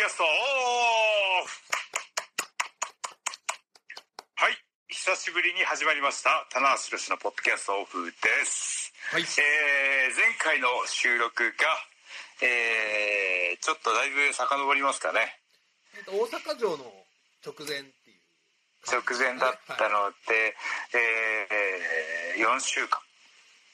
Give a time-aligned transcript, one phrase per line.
[0.00, 1.60] キャストオフ
[4.32, 4.56] はい
[4.88, 8.16] 久しぶりに始まりました棚橋宏のポッドキャストオフで
[8.48, 9.28] す、はい。
[9.28, 11.68] えー前回の収録が、
[12.40, 14.40] えーちょっとだいぶ遡
[14.72, 15.36] りますかね
[15.92, 16.88] えっと、大阪城の
[17.44, 18.24] 直前っていう。
[18.88, 19.92] 直前だったはい。
[19.92, 20.56] ので、
[20.96, 22.96] え4週間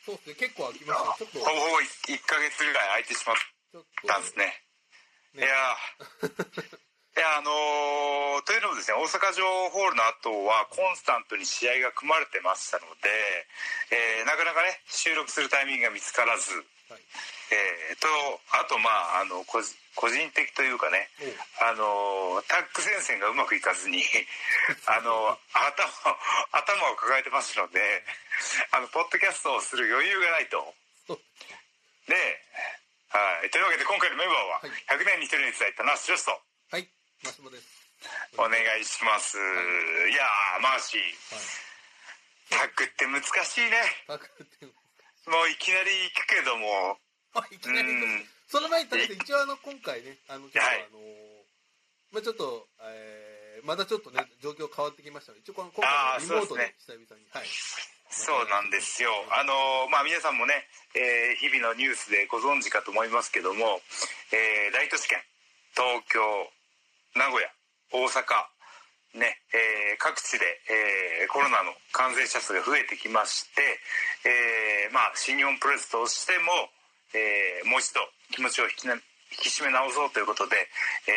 [0.03, 1.23] そうですね、結構空きました。
[1.23, 3.37] ちょっと、ほぼほぼ 1, ヶ月ぐらい空いてしまっ
[4.11, 4.66] たんですね
[5.37, 6.33] いやー
[7.17, 13.09] いやあのーというのもですね大阪城ホールの後はコンスタントに試合が組まれてましたので、
[13.93, 16.53] えーなかなかね収録するタイミングが見つからず、
[16.89, 17.01] はい。
[17.53, 18.09] えーと
[18.53, 21.09] あとまああの個人個人的というかね
[21.61, 24.05] あのータッグ戦線がうまくいかずに
[24.89, 25.89] あの頭
[26.53, 27.81] 頭を抱えてますので
[28.73, 30.75] あのポッドキャストをする余裕がないと。
[32.07, 32.15] で、
[33.11, 34.75] はい、というわけで今回のメンバーははい。
[34.91, 36.35] 100年に一人に伝えたナッシュロスト
[36.71, 36.89] はい。
[37.23, 37.67] マシモです。
[38.37, 41.01] お願いします、い、やーマーシー。
[41.33, 41.67] はい。
[42.51, 43.83] タッグって難しいね。
[44.07, 44.69] タクってい。
[44.69, 44.75] う
[45.31, 46.99] もういきなり行くけども。
[47.35, 48.27] あ、いきうなりん。
[48.47, 50.87] その前に、一応あの、今回ね、あの、ちょっとはい。
[50.87, 50.99] あの
[52.13, 57.47] まあちょっと、えー、まだちょっとね、状況変わってきましたので、一応この今回のリモートでそ久々に、はい。
[58.09, 59.11] そうなんですよ。
[59.33, 59.53] あの
[59.91, 60.55] まあ皆さんもね、
[60.95, 63.81] えー日々のニュースでご存知かと思いますけども、
[64.33, 65.19] えー大都市圏
[65.75, 66.21] 東京
[67.15, 67.51] 名古屋
[67.93, 73.63] 大阪ね、えー各地で、えーコロナの感染者数が増えてきまして、
[74.25, 76.71] えーまあ、新日本プロレスとしても、
[77.13, 78.01] えーもう一度
[78.33, 79.01] 気持ちを引きな引
[79.43, 80.57] き締め直そうということで、
[81.09, 81.13] え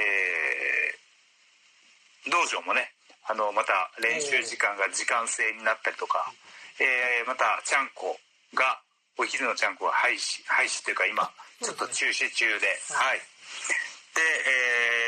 [2.28, 2.92] ー道場もね
[3.30, 6.34] あのまた練習時間が時間制になったりとか、
[6.80, 8.18] えーまたちゃんこ
[8.56, 8.82] が
[9.18, 11.30] お昼のちゃんこが廃止廃止というか今
[11.62, 13.20] ちょっと中止中ではい。
[13.20, 14.22] で、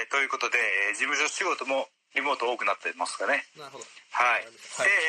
[0.03, 0.57] えーということで
[0.89, 3.45] えー事務所仕事もリモート多くなってますかね。
[3.57, 3.85] なるほど。
[4.11, 4.43] はい、はい。
[4.43, 4.51] で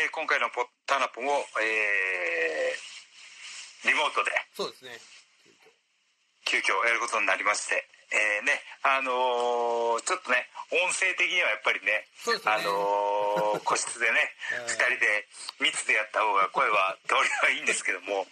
[0.06, 2.92] えー今回のポタナポも、えー
[3.88, 5.00] リモートでそうですね。
[6.46, 7.82] 急遽やることになりまして
[8.14, 12.52] えーねあのーちょっとね音声的にはやっぱりねそうですね。
[12.54, 13.21] あのー
[13.65, 15.26] 個室でねうん2人で
[15.60, 18.26] 密でやった方が声は通りはいいんですけども、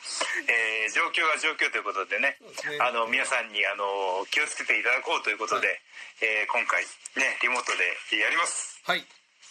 [0.46, 2.36] えー状況が状況ということでね
[2.80, 5.80] あの皆さんに、あのー気をつけていただこうということで、はい
[6.22, 6.84] えー今回
[7.16, 9.06] ねリモートでやりますはい。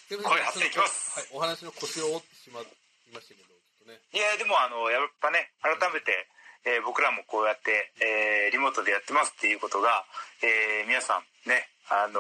[0.10, 1.28] 声張っていきますはい。
[1.32, 2.66] お話の腰を折ってしまい
[3.14, 4.00] ましたけど、ね。
[4.12, 6.28] いやでもあのやっぱね改めて、
[6.66, 10.06] えー僕らもこうやって、えーリモートでやってますっていうことが、
[10.42, 12.20] えー皆さんねあの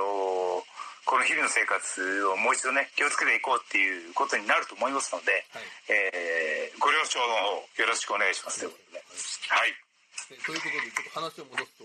[0.61, 0.63] ー
[1.09, 1.81] この日々の生活
[2.29, 5.65] をもう一度ね気をつけていこうっていうことになると思いますので、はい。
[5.89, 7.25] えーご了承の
[7.65, 8.61] 方よろしくお願いします。
[8.61, 8.69] とい。
[8.69, 9.01] うことで
[9.49, 9.73] はい。
[10.29, 11.83] でということで、ちょっと話を戻すと、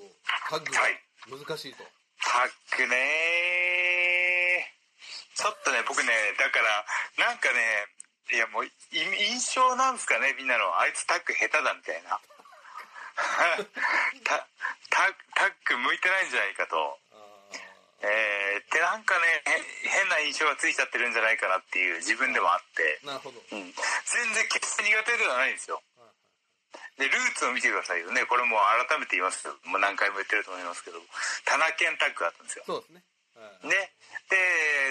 [0.52, 1.00] タッグはい。
[1.32, 1.82] が難しいと。
[2.20, 4.68] タッグね
[5.34, 6.84] ちょっとね僕ねだから
[7.24, 7.88] なんかね
[8.28, 10.68] いやもうい印象なんですかねみんなの。
[10.78, 12.20] あいつタッグ下手だみたいな。
[14.28, 14.36] タ
[14.92, 16.76] タタッグ向いてないんじゃないかと。
[18.04, 18.06] あ
[18.54, 19.59] えー、でなんかねへ
[19.91, 23.42] 変な印象がついちゃってるんじゃないかなっていう自分でもあって、ーなるほど。
[23.42, 23.75] うん、全
[24.31, 25.82] 然決して苦手ではないんですよ。
[25.98, 26.15] はい
[26.94, 28.22] でルーツを見てくださいよね。
[28.31, 28.54] これも
[28.87, 29.50] 改めて言います。
[29.66, 31.03] もう何回も言ってると思いますけど。
[31.43, 32.64] 田中健タッグがあったんですよ。
[32.66, 33.03] そうですね。
[33.34, 33.91] はいね、
[34.31, 34.38] で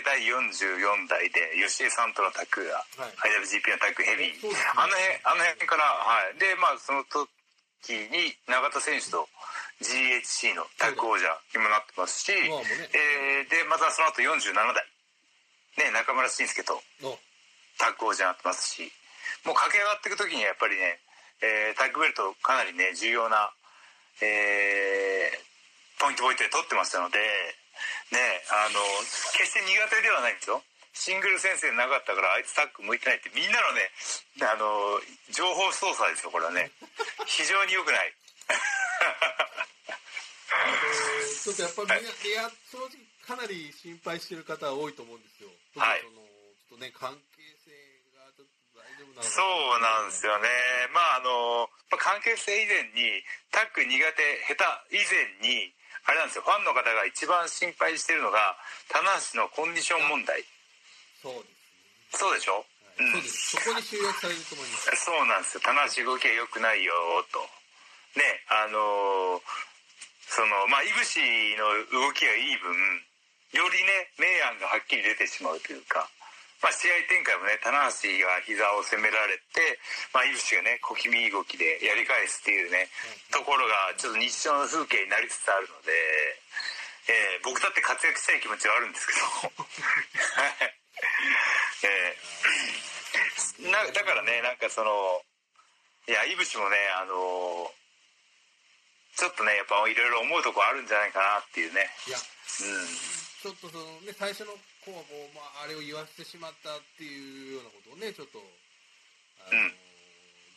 [0.03, 3.40] 第44代で吉江さんとのタッグが、はい。
[3.40, 4.52] IWGP のタッグヘビー、ね。
[4.75, 6.40] あの辺あの辺からはい。
[6.40, 9.31] でまあその時に永田選手と
[9.81, 12.63] GHC のタッグ王者にもなってますし、うね。
[12.94, 14.85] えーでまたその後47代。
[15.78, 17.17] ね中村慎介とお。
[17.79, 18.91] タッグ王者になってますし
[19.45, 21.00] もう駆け上がっていく時にはやっぱりね、
[21.41, 23.50] えータッグベルトかなりね重要な、
[24.22, 25.53] えー
[26.00, 27.17] ポイントポイントで取ってましたので
[28.11, 28.19] ね
[28.52, 28.79] あの
[29.34, 30.61] 決して苦手ではないんですよ。
[30.93, 33.90] シングル先生なかったからあいつタッグ向いてないってみんなのね
[34.46, 35.02] あの
[35.34, 36.70] 情報操作ですよこれはね。
[37.25, 38.14] 非常に良くない
[41.44, 45.52] ちょっとやっぱりみんな、い、や、正直かなり心配してる方は多いと思うんですよ。
[45.76, 46.23] はいその、
[46.72, 47.72] ちょっとね、関係性
[48.16, 50.47] がちょっと大丈夫なのかそうなんですよね。
[50.96, 54.00] まああの、まあ関係性以前に、タッグ苦手、
[54.47, 54.55] 下
[54.88, 55.76] 手以前に、
[56.08, 58.56] あれなんですよ、ファンの方が一番心配してるのが、
[58.88, 60.44] 棚橋のコンディション問題。
[61.22, 61.47] そうで
[62.11, 62.67] すそうでしょ、ね。
[62.99, 63.58] うんはいそうです。
[63.58, 64.96] そこに集約されると思います。
[64.96, 65.61] そうなんですよ。
[65.64, 66.94] 棚橋動きが良くないよ、
[67.32, 67.62] と。
[68.15, 69.41] ね、あの
[70.29, 71.19] その、まあ、いぶし
[71.57, 72.73] の動きがいい分、
[73.53, 76.09] よりね、明暗がはっきり出てしまうというか、
[76.61, 79.77] まあ、試合展開もね、棚橋が膝を攻められて、
[80.13, 82.89] まあ、いぶしがね、小気味動きでやり返すっていうね、
[83.29, 85.91] ところが、ちょっと日常の風景になりつつあるので、
[87.43, 89.19] 僕だって活躍したい気持ちはあるんですけど。
[91.83, 95.21] えー、なだからねなんかその
[96.07, 97.71] いやいぶしもねあの
[99.15, 101.85] ちょっとねやっぱいろいろ思うとこあるんじゃないかなっていうね。
[102.07, 102.87] いやうん。
[103.43, 107.11] ちょっとそのね最初の子はこう、まあ、あれを言わせてしまったってい
[107.51, 109.73] うようなことをねちょっとあの、うん。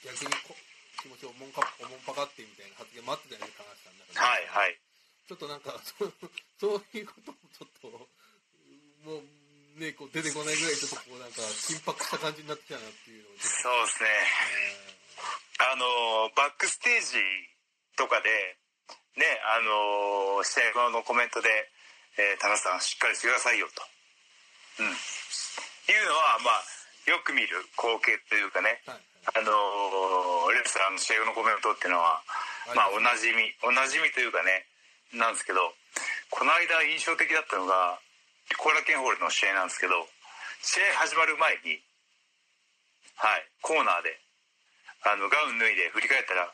[0.05, 0.55] 逆にこ
[1.03, 4.79] 気持ちをおもんかおもんぱかってみたいな発言もあったじゃないですか話したんだから、はいはい。
[5.27, 6.15] ちょっとなんか そう
[6.57, 7.89] そういうこともちょっと
[9.05, 14.09] もうねこう出てこないぐらいちょっとこうなんか緊迫した感じになってきたなっていうそうですね。
[15.59, 17.56] あのバックステージ
[17.97, 18.29] とかで
[19.17, 19.25] ね
[19.57, 21.49] あの試合後のコメントで
[22.19, 23.83] 「えー田中さんしっかりしてくださいよ」と、
[24.81, 26.65] うん、いうのはまあ
[27.11, 28.83] よく見る光景というかね。
[28.87, 28.97] はい。
[28.97, 29.51] はいあの
[30.55, 32.23] レスラーの試合後のコメントっていうのは
[32.79, 34.71] まあおなじみおなじみというかね
[35.19, 35.75] なんですけど
[36.31, 37.99] この間印象的だったのが
[38.55, 40.07] 後楽園ホールの試合なんですけど
[40.63, 41.83] 試合始まる前に
[43.19, 44.15] はいコーナーで
[45.03, 46.47] あのガウン脱いで振り返ったら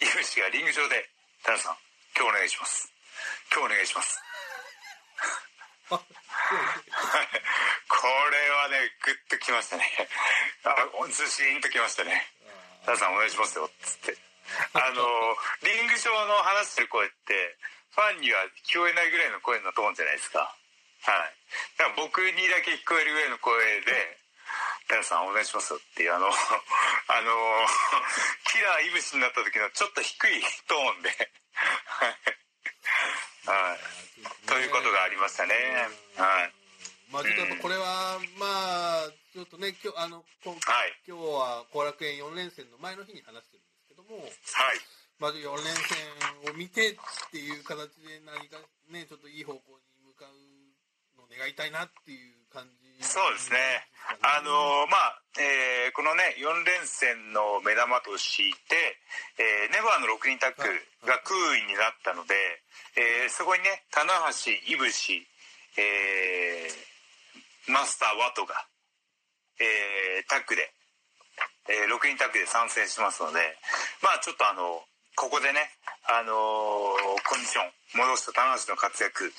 [0.00, 1.08] 井口がリング上で
[1.42, 1.76] 「田中さん
[2.16, 2.92] 今日お願いします。
[3.50, 4.20] 今日お願いします」
[5.88, 5.96] こ
[8.30, 9.88] れはねグッときましたね。
[10.64, 10.76] あ
[11.08, 12.28] ずしんときましたね
[12.84, 14.18] 「田中さんお願いしますよ」っつって。
[14.74, 15.02] あの
[15.62, 17.56] リング上の話してる声って
[17.94, 20.40] ファンには聞こえないぐらいの声のトーンじゃないですか。
[20.40, 21.34] はい。
[21.78, 24.18] だから僕にだけ聞こえるぐらいの声で
[24.88, 27.66] 「田中さんお願いしますよ」っていうあの あの
[28.50, 31.30] キラーいぶしになった時のちょっと低いトーンで。
[31.84, 32.16] はい、
[33.46, 35.54] はい、ということがありましたね。
[36.16, 36.52] はい。
[37.08, 38.46] まあちょっとやっぱこれは、ま
[39.04, 41.00] あちょっとね今日あのこはい。
[41.06, 44.80] 今日は後楽園4連戦の前の日に話してるんですけども、はい。
[45.18, 46.96] まあ、4連戦を見てっ
[47.30, 48.58] ていう形で何か
[48.88, 53.58] ねちょっといい方向に向かうのを願いたいなっていう感じそうですね。
[54.22, 58.76] あのまあ、えーこのね、4連戦の目玉として、
[59.38, 60.62] えーネバーの6人タッグ
[61.06, 62.34] が空位になったので、
[62.96, 65.26] えーそこにね、棚橋、いぶし、
[65.76, 68.54] えーマスター、ワトが、
[69.58, 70.70] えータッグで、
[71.68, 73.42] えー6人タッグで参戦しますので、
[74.02, 74.86] まあちょっとあの、
[75.18, 75.66] ここでね、
[76.06, 76.36] あのー
[77.26, 79.32] コンディション戻した棚橋の活躍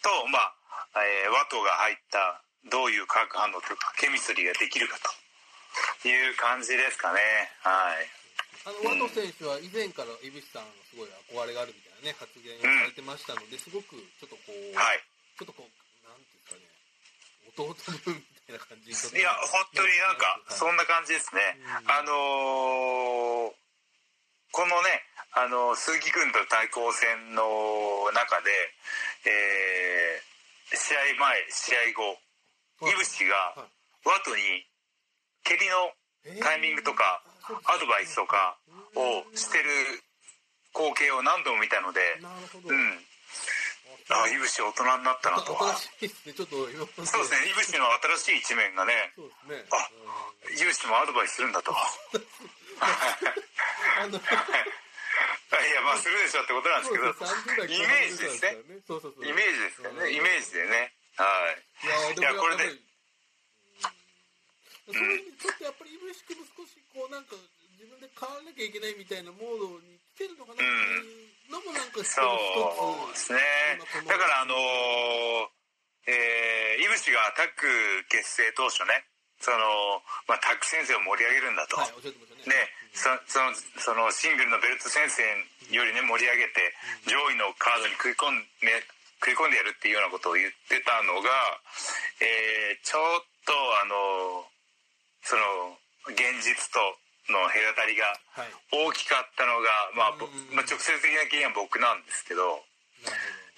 [0.00, 0.38] と、ま
[0.94, 5.10] あ、えー、ワトが入ったどういう化学反応というかケミストリーができるかと。
[6.08, 7.20] いう感じですかね。
[7.60, 8.08] はい。
[8.64, 15.04] あのワト選手は以前から井口さんのすごい憧れがあるみたいなね発言をされてましたので、すごくちょっとこう、はい。
[15.36, 15.70] ちょっとこう
[16.08, 16.64] なんていうんですかね
[17.60, 17.76] 弟
[18.08, 21.60] 分みたいな感じいや本当になんかそんな感じですね。
[21.60, 21.92] うん。
[21.92, 23.56] あのー
[24.56, 25.04] このね
[25.36, 27.44] あの鈴木君と対抗戦の
[28.16, 28.48] 中で、
[29.28, 30.36] えー
[30.74, 32.25] 試合前試合後は
[32.82, 32.90] い。
[32.90, 33.70] 井口がはい。
[34.06, 34.42] ワトに
[35.42, 35.90] 蹴りの
[36.42, 37.22] タイミングとか
[37.66, 38.58] アドバイスとか
[38.94, 39.70] をしてる
[40.74, 42.00] 光景を何度も見たので
[42.66, 42.98] うん。
[44.06, 45.50] ああいぶし大人になったなと。
[45.54, 46.32] は新しいですね。
[46.34, 47.10] ちょっと今まで。
[47.10, 47.50] そうですね。
[47.50, 47.90] いぶしの
[48.22, 49.66] 新しい一面がねそうですね。
[49.66, 49.82] あ
[50.46, 51.74] いぶしもアドバイスするんだと。
[52.78, 54.22] あのい
[55.74, 57.06] やまあするでしょってことなんですけど
[57.66, 58.62] イメージですね。
[59.26, 60.10] イメージですからね。
[60.12, 62.20] イメージでねはい。
[62.20, 62.80] いやこれでやっぱり
[64.86, 64.94] うん。
[64.94, 67.24] それにちょっとやっぱり井口君も少しこうなん。
[67.24, 67.36] か
[67.76, 71.92] 自分で変わらなきゃいけないみたいなモードに来てるのかなっていうのもなん。
[71.92, 73.40] か一つそうですね
[74.08, 75.52] だからあのー
[76.08, 77.68] えー、いぶしがタッグ
[78.08, 79.04] 結成当初ね
[79.42, 81.56] その、まあ、タッグ先生を盛り上げるん。
[81.60, 81.92] だと、はい
[82.48, 85.26] ねね、そそのそのシングルのベルト戦線
[85.68, 86.72] よりね盛り上げて
[87.04, 88.40] 上位のカードに食い込ん。
[88.64, 88.72] で
[89.20, 91.28] 食い込んでやるっていうようなことを言ってたのが、
[92.20, 94.44] えーちょっとあの
[95.22, 95.78] その
[96.12, 96.78] 現実と
[97.32, 98.06] の隔たりが
[98.38, 98.52] はい。
[98.70, 102.62] 大きかったのが、まあぼうんまあ、直接的な原因は僕なんですけど、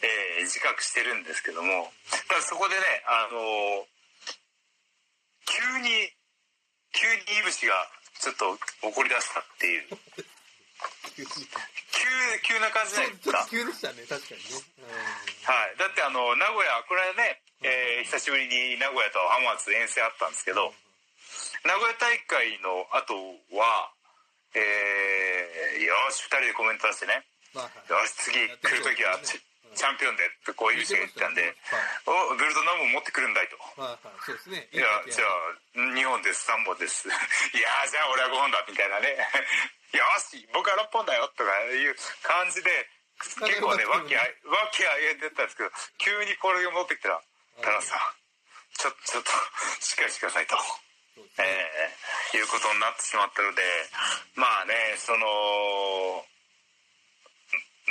[0.01, 1.93] えー自覚してるんですけども。
[2.29, 3.85] ただそこでねあの
[5.45, 6.13] 急に
[6.93, 7.75] 急にいぶしが
[8.21, 8.57] ちょっと
[8.89, 9.89] 怒り出したっていう
[11.17, 11.29] 急に
[11.91, 14.63] 急急な感じじゃないですか急でしたね確かにね。
[15.45, 20.73] はい、だってあの名古屋これはね、えー久しぶりに名古屋と浜松遠征あったんですけど
[21.67, 23.15] 名古屋大会の後
[23.59, 23.91] は、
[24.55, 27.25] えーよし2人でコメント出してね。
[27.57, 27.65] よ
[28.07, 29.41] し次来る時はチ
[29.75, 31.55] チャンピオンでってこういう人が言ってたんで
[32.07, 33.59] 「おベルト何本持ってくるんだい」と。
[34.25, 34.69] そうですね。
[34.73, 37.09] いやじゃあ2本です3本です。
[37.09, 37.11] い
[37.61, 39.17] やじゃあ俺は5本だみたいなね。
[39.93, 42.89] よし僕は6本だよとかいう感じで
[43.21, 47.23] 結構ね和気あい和気あいあいでやったんですけど急にこれが戻ってきたら
[47.63, 47.99] 「田中さん
[48.77, 49.31] ちょちょっと
[49.81, 50.59] しっかりしてください」と。
[51.39, 53.63] えーいうことになってしまったので
[54.35, 56.27] まあねその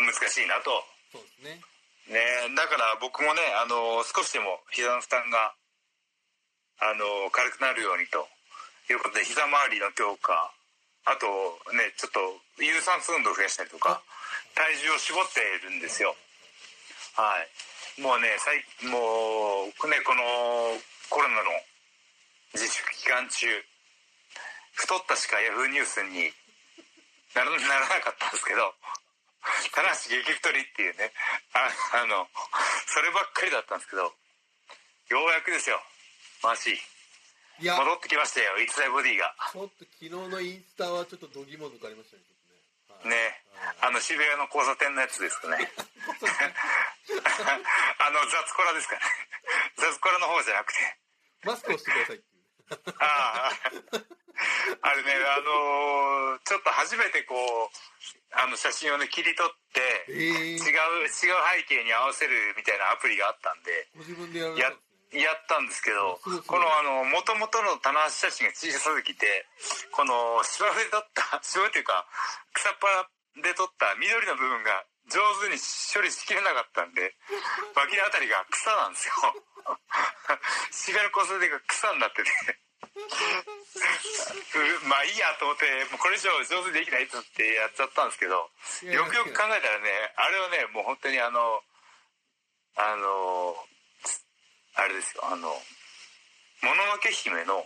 [0.03, 0.85] ん難しいなと、
[1.17, 1.61] そうですね。
[2.07, 5.51] ね、だから僕もねあの少しでも膝の負担が
[6.79, 8.23] あの軽くなるようにと
[8.87, 10.53] いうことで膝周りの強化
[11.03, 11.27] あと
[11.75, 13.99] ねちょっと有酸素運動増やしたりとか
[14.55, 16.15] 体重を絞っているんですよ。
[17.19, 18.01] はい。
[18.01, 20.23] もうね最もうねこの
[21.09, 21.51] コロナの
[22.53, 23.47] 自粛期間中
[24.79, 26.31] 太ったしかヤフーニュースに
[27.35, 28.71] ならならなかったんですけど
[29.71, 31.11] 棚橋激太りっていうね。
[31.53, 31.69] あ
[32.03, 32.27] あの
[32.87, 34.11] そればっかりだったんですけどよ
[35.11, 35.79] うやくですよ。
[36.43, 36.71] マジ
[37.59, 37.77] いや。
[37.77, 39.33] 戻ってきましたよ逸材ボディが。
[39.51, 42.23] ちょっと昨日のインスタはちょっと度肝抜かれましたね
[43.05, 43.15] ね。
[43.15, 43.43] ね。
[43.81, 45.57] あの渋谷の交差点のやつですかね。
[47.99, 49.01] あの雑コラですかね。
[49.77, 50.97] 雑コラの方じゃなくて。
[51.43, 52.36] マスクをしてくださいって
[52.99, 53.51] ああ
[54.81, 57.69] あれねあのーちょっと初めてこう
[58.31, 64.71] あの写真をね切り取ってえ違うー、違う背景に合わせるみたいなアプリがあったんでご自分でやや
[65.11, 69.47] やったんですけどこのあの元々の棚橋写真が小さすぎて
[69.91, 72.05] この芝生で撮った 芝生っていうか
[72.53, 73.09] 草っぱ
[73.41, 75.55] で撮った緑の部分が上手に
[75.93, 77.15] 処理しきれなかったんで
[77.75, 79.13] 脇のあたりが草なんですよ
[80.71, 82.29] 芝の交差点が草になってて。
[82.97, 88.49] うまあいいやと思ってもうこれ以上上手にできないとってやっちゃったんですけど
[88.89, 91.63] よくよく考えたらねあれはねもう本当にあの
[92.75, 93.67] あの
[94.75, 95.49] あれですよあの
[96.61, 97.65] 「もののけ姫」の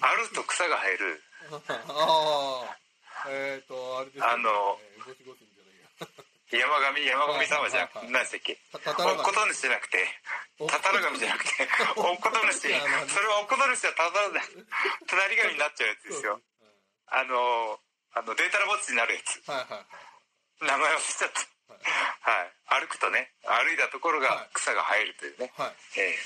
[0.00, 1.22] 歩くと草が生える
[1.88, 2.76] あ
[3.24, 4.32] あえっ、ー、とあれですよね。
[4.32, 6.24] あのえーゴシゴシじゃないや
[6.58, 8.24] 山上山上様じゃなくはいはいはい。
[8.24, 8.58] て何でしたっけ？
[9.02, 10.06] おこと主じゃなくて。
[10.66, 11.68] たたら神じゃなくて。
[11.96, 12.30] おこ。
[12.30, 12.60] と主。
[12.60, 12.78] それ
[13.28, 14.42] はおこと主はたたら
[15.06, 16.40] 隣神になっちゃうやつですよ。
[17.10, 17.78] あの
[18.14, 19.42] あのデータラボッチになるやつ。
[19.50, 19.82] はいはい。
[19.82, 19.86] はい
[20.62, 21.42] 名前忘れちゃった。
[22.22, 22.46] は
[22.78, 25.52] い歩くとね歩いたところが草が生えるというね。
[25.58, 25.74] はい。
[25.98, 26.18] ええ。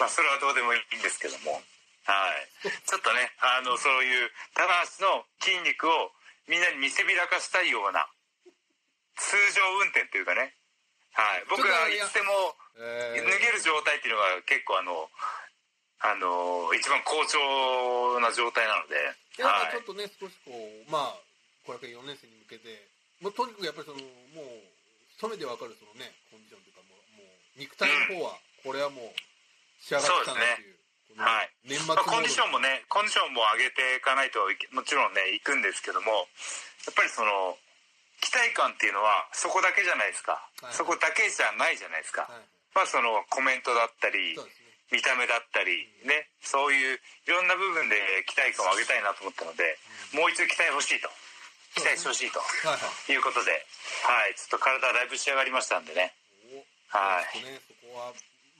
[0.00, 1.62] まあそれはどうでもいいんですけども。
[2.04, 2.34] は
[2.66, 2.66] い。
[2.66, 4.66] ちょっとねあのそういう棚
[4.98, 6.10] 橋の筋肉を
[6.48, 8.08] みんなに見せびらかしたいような
[9.18, 10.54] 通常運転というかね。
[11.12, 11.44] はい。
[11.50, 13.26] 僕はいつでもえー。
[13.26, 15.10] 脱げる状態っていうのが結構あの
[15.98, 18.94] あの一番好調な状態なので。
[19.38, 19.72] いやまあはい。
[19.74, 21.18] ちょっとね、少しこう、まあ、
[21.66, 22.86] これから4年生に向けて、
[23.18, 24.02] もうとにかくやっぱりその、
[24.34, 24.62] もう、
[25.14, 29.14] 一目でわかるそのね、コンディションというか、もう、もう肉体の方は、これはもう、
[29.82, 30.78] 仕上がったなっていう。
[31.18, 31.50] はい。
[31.66, 32.82] 年末まあ、コンディションもね。
[32.82, 34.38] ねコンディションも上げていかないと
[34.70, 36.30] もちろんね行くんですけども
[36.86, 37.58] やっぱりその
[38.20, 40.74] 期待感っていうのはそこだけじゃないですか、はい。
[40.74, 42.42] そこだけじゃないじゃないですか、はい。
[42.74, 44.42] まあそのコメントだったりね。
[44.88, 49.76] 見た目だったりねそういういろんな部分で期待感を上げたいなと思ったので、
[50.16, 51.12] もう一度期待欲しいと。
[51.76, 52.40] 期待してほしいと。
[52.40, 53.52] はいうことで。
[54.08, 54.34] はい。
[54.34, 56.16] ちょっと体だいぶ仕上がりましたんでね。
[56.48, 56.64] お
[56.96, 57.44] はい。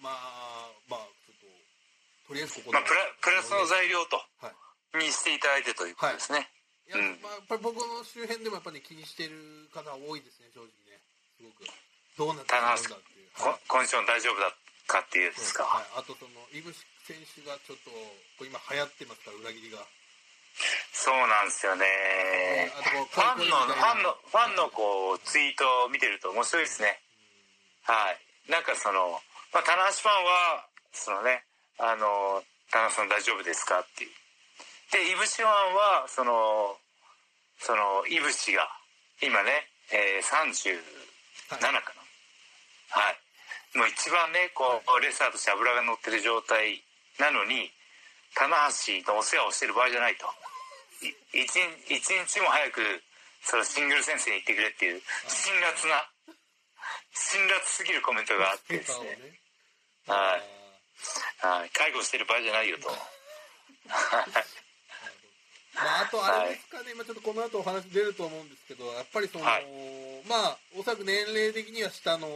[0.04, 2.78] まあ、まあ、ちょっと、とりあえずここで。
[2.78, 5.04] まあプラプラスの材料とはい。
[5.04, 6.48] にしていただいてということですね、
[6.88, 7.20] いや、うん。
[7.20, 10.98] まあ、やっぱり僕の周辺でもやっぱり、ね、気にしてる方多いですね、正直ね。
[11.36, 11.68] すごく。
[12.16, 13.30] どうなってるんだっていう。
[13.38, 14.50] ココンディション大丈夫だ
[14.88, 17.92] かっていうですか、はい、あとそのイブシ選手がちょっと
[18.42, 19.78] 今流行ってますから裏切りが、
[20.90, 21.86] そうなんですよね。
[23.12, 26.98] ファンのファンのファンのうこうツイートを見てると面白いですね。
[27.84, 28.50] はい。
[28.50, 29.20] なんかその、
[29.52, 31.44] まあ、棚橋ファンはそのね
[31.78, 32.42] あの
[32.72, 34.10] 棚橋さん大丈夫ですかっていう
[34.92, 36.76] でいぶしファンはその
[37.60, 38.68] そのいぶしが
[39.20, 41.72] 今ね、えー、37かな。
[42.88, 46.80] はい、もう一番ねこう、レスラーとして脂が乗ってる状態
[47.18, 47.68] なのに
[48.34, 50.24] 棚橋のお世話をしてる場合じゃないと。
[51.04, 52.80] い一日も早く
[53.42, 56.08] そのシングル先生に行ってくれっていう辛辣な
[57.12, 59.18] 辛辣すぎるコメントがあってですね。
[60.06, 60.42] はい。
[61.46, 61.70] はい。
[61.70, 62.88] 介護してる場合じゃないよと
[65.78, 69.66] まあ、あとあれですかね、まあ、ちょっとこの後お話出ると思うんですけどやっぱりその、はい。
[70.28, 72.26] まあおそらく年齢的には下の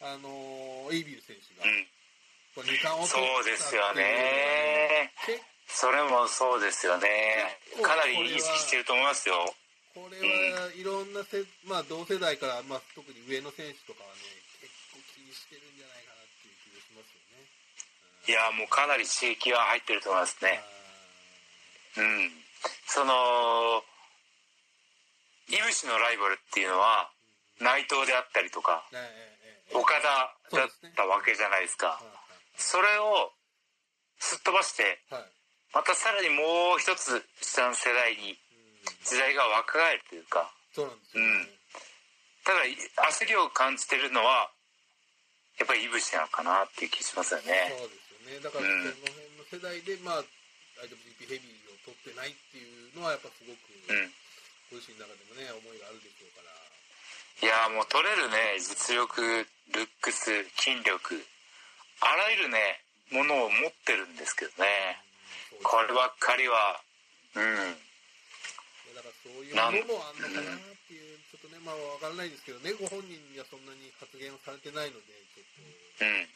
[0.00, 1.84] あのエイビル選手が、うん。
[2.56, 5.12] これ二冠を取そうったですよね。
[5.68, 7.06] それもそうですよね。
[7.82, 9.54] かなり意識してると思いますよ。
[9.94, 14.22] これはいろんなせ、まあ、同世代から、まあ、特に上の選手とかはね
[14.62, 17.46] 結構気にしてるんじゃないかなっていう気がしますよね。
[18.26, 20.62] いやもうかなり刺激は入ってると思いますね。
[21.98, 22.49] うん
[22.86, 23.82] その
[25.48, 27.10] いぶしのライバルっていうのは
[27.60, 28.84] 内藤であったりとか
[29.74, 31.88] 岡田だったわけじゃないですか。
[31.88, 32.00] は
[32.56, 33.32] それを
[34.18, 34.98] すっ飛ばして
[35.72, 38.36] またさらにもう一つ下の世代にうん。
[39.04, 40.50] 時代が若返るというか。
[40.74, 40.96] そうなん
[42.44, 42.64] ただ
[43.12, 44.50] 焦りを感じてるのは
[45.58, 47.76] やっぱりいぶしなのかなっていう気しますよね。
[47.76, 48.40] そうですよね。
[48.42, 48.96] だからの辺
[49.36, 50.24] の世代で、まあ
[50.80, 51.59] IWGP ヘビーを
[51.90, 54.14] 取ってないっていうのはやっぱすごくうん。
[54.70, 56.54] ご自身の中でもね思いがあるでしょうから。
[56.54, 59.18] いやもう取れるね実力
[59.74, 61.18] ルックス筋力。
[61.98, 65.02] あらゆるねものを持ってるんですけどね。
[65.66, 66.78] こればっかりは。
[67.34, 67.74] うん。
[68.94, 75.50] だからそういうものもあんのかなっていうちょっとねまあわからないですけどねご本人にはそんなに発言をされてないのでちょっ
[75.98, 76.30] と、うん。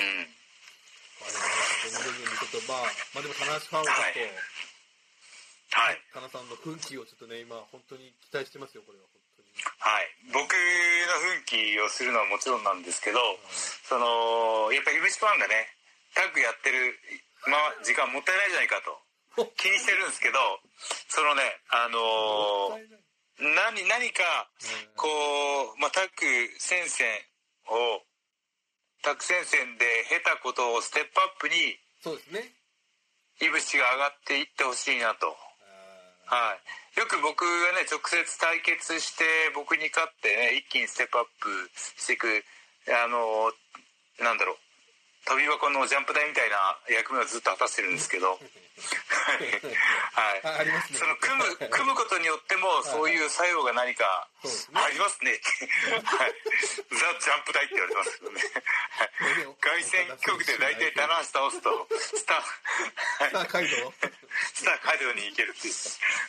[0.00, 0.41] うん
[1.22, 4.30] の部分にちょっとまあまあでも棚橋ファンはちょっと、はい。
[5.72, 6.00] はい。
[6.12, 9.48] 棚さんの奮起をちょっとね今本当に期待してますよこれは本当に
[9.80, 10.12] はい。
[10.32, 10.58] 僕の
[11.32, 13.18] 奮起をするのはもちろんなんですけど
[13.88, 15.72] そのやっぱりいぶしファンがね
[16.12, 16.92] タッグやってる、
[17.48, 20.36] まあ、時間もったいないじゃないかと気にしてるんですけど
[21.08, 23.00] そのねあのもったいない。
[23.40, 24.22] 何何か
[24.60, 25.08] うんこ
[25.72, 26.28] う、まあ、タッグ
[26.60, 27.08] 戦線
[27.72, 28.04] を
[29.02, 32.54] タッグ戦線で経たことをステップアップにそうですね。
[33.42, 35.34] いぶしが上がっていってほしいなと。
[36.30, 36.56] あは
[36.96, 42.26] い、よく僕がね直接対決して僕に勝ってね一気にステップアップしていく
[42.88, 43.52] あの
[44.22, 44.71] なんだろう
[45.24, 48.32] 飛び箱のジャンプ台みたいな役目をずっと果たしてるんですけど。
[48.32, 48.38] はい、
[50.42, 50.98] あありますね。
[50.98, 54.48] その組む組むことによってもそういう作用が何かあ
[54.90, 55.38] りますね。
[56.02, 56.34] はい。
[56.90, 58.42] ザ・ジャンプ台って言われてますけどね。
[58.90, 59.10] はい。
[59.60, 62.42] 凱旋局で大体棚橋倒すとスター
[63.30, 63.76] さあカイド
[64.54, 65.74] スター街道に行けるっていう。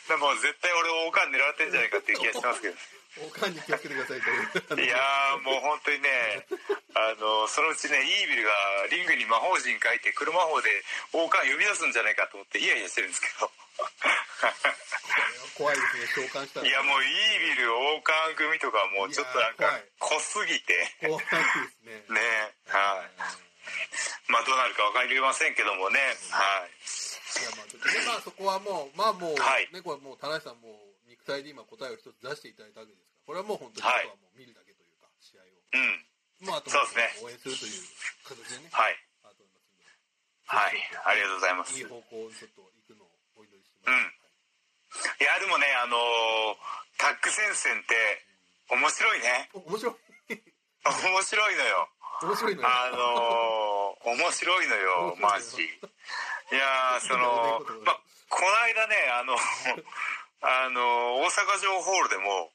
[0.06, 2.76] でも絶対俺王冠狙われてんじゃないかっていう気がしてますけど
[3.22, 4.30] おかんに気をつけてくださいと
[4.74, 4.86] いう。
[4.86, 6.10] いやーもう本当にね
[6.98, 8.50] あのそのうちねイービルが
[8.90, 10.70] リングに魔法陣書いて車法で
[11.14, 13.50] 王冠呼び出すんじゃないかと思ってイヤイヤしてるんですけど。
[15.54, 16.60] 怖いですね召喚した。
[16.60, 19.70] らいやもうイービル王冠組とかもうちょっとなんか
[20.02, 20.74] 濃すぎて。
[21.06, 21.30] 怖いで
[21.70, 22.18] すね。
[22.18, 23.14] ねはい。
[24.26, 26.02] まあどうなるか分かりませんけどもね
[26.34, 26.74] はい。
[26.74, 29.70] いやまあまあそこはもうまあもう、はい。
[29.72, 30.74] ねこれもう田中さんも
[31.24, 34.04] 肉体で今答えを一つ出していただいたわけですからこれはもう本当にあはい。
[34.04, 35.56] とはもう見るだけというか試合を。
[35.72, 36.44] うん。
[36.44, 37.24] まああとそうですね。
[37.24, 37.80] 応援するという
[38.28, 39.00] 形でねはい。
[39.24, 39.40] あと
[40.44, 40.76] はい。
[40.76, 41.72] ありがとうございます。
[41.72, 45.24] いい方向にちょっと行くのをお祈りしてます、うん。
[45.24, 46.60] いやでもねあのー
[47.00, 47.96] タッグ戦線って
[48.68, 49.48] 面白いね。
[49.56, 49.96] お面白い。
[50.84, 51.88] 面白いのよ。
[52.20, 52.68] 面白いのよ。
[52.68, 55.64] あのー面白いのよマジ。
[55.64, 55.68] い
[56.52, 59.34] やーその まあこの間ねあの
[60.44, 62.52] あの大阪城ホールでも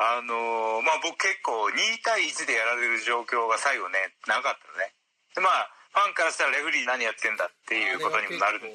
[0.00, 4.96] あのまあ僕結構2対1でやられる状況が最後ねなかったのね。
[5.36, 8.62] でまあファンからしたらレフェリー何やってんだっていうことにもなる。
[8.62, 8.72] クレ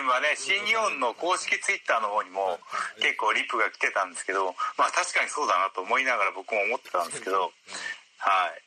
[0.00, 2.58] ームはね新日本の公式ツイッターの方にも
[3.00, 8.60] 結構リップが来てたんですけどまあ確かにそうだなと思いながら僕も思ってたんですけどはい。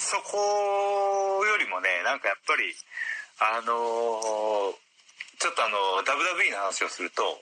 [0.00, 2.74] そこよりもねなんかやっぱり
[3.38, 4.89] あのー
[5.40, 7.40] ちょっとあの WWE の話をすると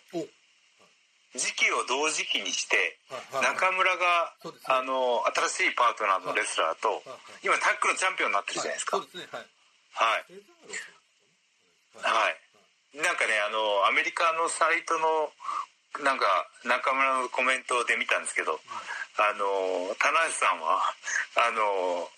[1.35, 4.33] 時期を同時期にしてはい中村が
[4.71, 7.03] あの新しいパートナーのレスラーと
[7.43, 8.97] 今タッグのチャンピオンになってるじゃないですか。
[8.97, 9.07] はい
[11.99, 12.39] はい。
[12.97, 15.35] なんかねあのアメリカのサイトの
[16.05, 16.25] なんか
[16.65, 18.61] 中村のコメントで見たんですけど
[19.19, 19.45] あの
[19.99, 20.95] 棚橋さんは
[21.37, 22.09] あの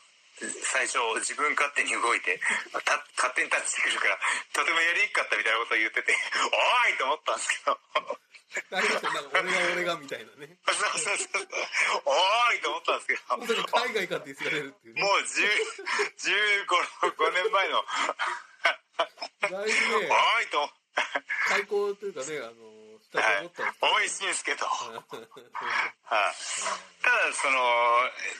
[0.63, 2.41] 最初自分勝手に動いて
[2.85, 4.19] た勝手にタッチしてくるから
[4.53, 7.81] とてもやりにくかったみたいなことを言ってて おいと思ったんですけど。
[8.69, 8.99] なんか
[9.33, 10.59] 俺が俺がみたいなね。
[10.67, 11.49] そうそうそう
[12.05, 13.65] おいと思ったんですけど。
[13.79, 15.03] 海外からディスられるっていうね。
[15.03, 15.27] もう10
[16.67, 17.85] 15 5年前の。
[19.41, 20.09] だいぶね。
[20.11, 20.71] おいと
[21.49, 22.80] 最高というかねあの
[23.11, 24.67] と思ったんですけど美味しいんですけど。
[24.67, 25.03] はい。
[25.03, 26.35] は
[27.03, 27.59] ただその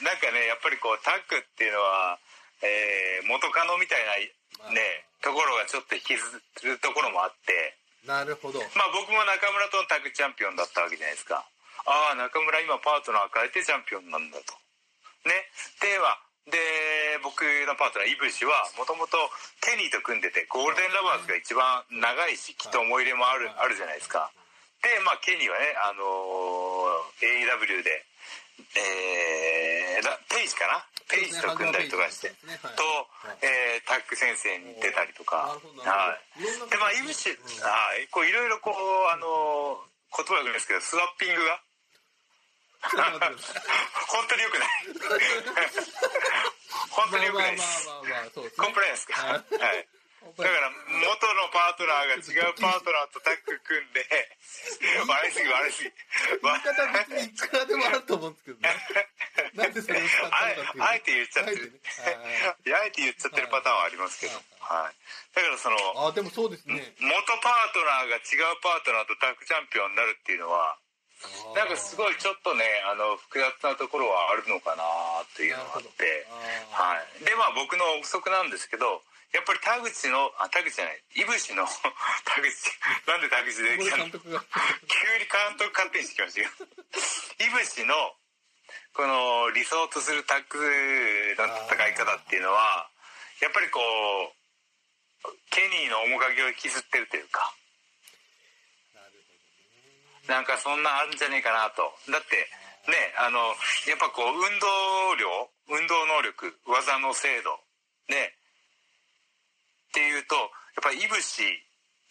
[0.07, 2.19] なんかねやっぱりこうタッグっていうのは、
[2.63, 7.77] えー元カノみたいなねところがちょっと引きずるところもあって。
[8.05, 8.61] いなるほど。
[8.79, 11.45] まあ僕も中村とのタッグチャンピオンだったわけじゃないですか。
[11.85, 14.55] ああ中村今パートナー変えてチャンピオンなんだと。
[15.27, 15.35] ね。
[15.83, 16.17] では
[16.49, 16.57] で
[17.23, 19.17] 僕のパートナーイブシはもともと
[19.61, 24.33] ケニーと組んでてゴールデンラバーズが一番長いしきっと思い入れもあるあるじゃないですか
[24.83, 28.05] でまあケニーはねあのー AEW で
[28.77, 30.85] えー、ラペイジかな？
[31.09, 32.29] ペイジと組んだりとかして。
[32.47, 32.55] ね。
[32.63, 32.77] はい。
[32.77, 32.85] と、
[33.43, 35.57] えータッグ先生に出たりとか。
[35.57, 35.59] は
[36.37, 36.45] い。
[36.71, 37.35] でまあイブシ、は
[37.99, 38.07] い。
[38.13, 38.75] こういろいろこう
[39.13, 41.61] あのー言葉がですけどスワッピングが？
[44.09, 44.69] 本当に良くない。
[46.91, 47.89] 本当に良くないでまあす
[48.57, 49.89] コンプライアンスかははい
[50.21, 50.69] だから
[51.01, 55.93] 元のパートナーが違うパートナーとタッグ組んで笑いすぎ笑いすぎ。
[56.45, 58.69] 言い方別にいくらでもあると思うんですけどね。
[59.57, 61.81] なんでそれを使ったのかあっていうえあえて言っちゃってる。
[62.77, 64.95] あえて言っちゃってるパターンはありますけど、はい、
[65.33, 66.85] だからそのあでもそうですね。
[67.01, 70.77] 元パートナーが違うパートナーとタッグチャンピオンになるっていうのは
[71.57, 74.85] なんかすごいちょっとねあの複雑なところはあるのかな
[75.25, 76.29] っていうのがあって。
[76.77, 77.25] はい。
[77.25, 79.01] でまあ僕の憶測なんですけど
[79.33, 81.03] やっぱり田口のあ田口じゃない。
[81.15, 81.67] いぶしの
[82.27, 83.07] 田口。
[83.07, 84.05] なんで田口出てこきたの？
[84.11, 84.21] こで
[84.89, 86.51] 急に監督勝手にしてきましたよ。
[87.39, 88.17] いぶしの
[88.93, 90.59] この理想とするタッグ
[91.39, 92.91] の戦い方っていうのは
[93.41, 93.81] やっぱりこ
[95.25, 97.55] うケニーの面影を引きずってるというか。
[100.27, 101.99] なんかそんなあるんじゃねえかなと。
[102.11, 102.37] だって
[102.89, 103.39] ねあの
[103.87, 107.59] やっぱこう運動量運動能力技の精度
[108.09, 108.35] ね
[109.91, 110.39] っていうと
[110.79, 111.43] やっぱりいぶし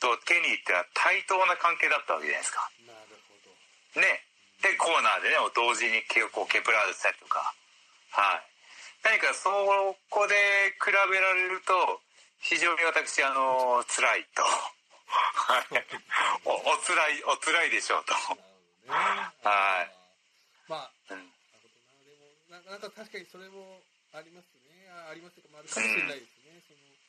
[0.03, 2.67] とケニーってのは対等な関係だったわけじゃないですか。
[2.83, 4.03] なるほど。
[4.03, 4.23] ね。
[4.59, 7.39] でコーナーでね同時にケこうケプラーズしたりとか。
[8.11, 8.43] はい。
[9.03, 9.47] 何かそ
[10.11, 10.35] こで
[10.83, 12.03] 比べられると
[12.43, 14.43] 非常に私あの辛いと。
[15.09, 15.83] は い
[16.45, 18.13] おお辛いお辛いでしょうと。
[18.13, 18.51] なるほどね。
[19.43, 19.95] はい。
[20.67, 21.17] まあうん。
[21.17, 21.79] なるほど
[22.51, 22.59] な。
[22.59, 24.87] でもなかなか確かにそれもありますね。
[24.91, 26.38] あありますとかもあるかもしれないです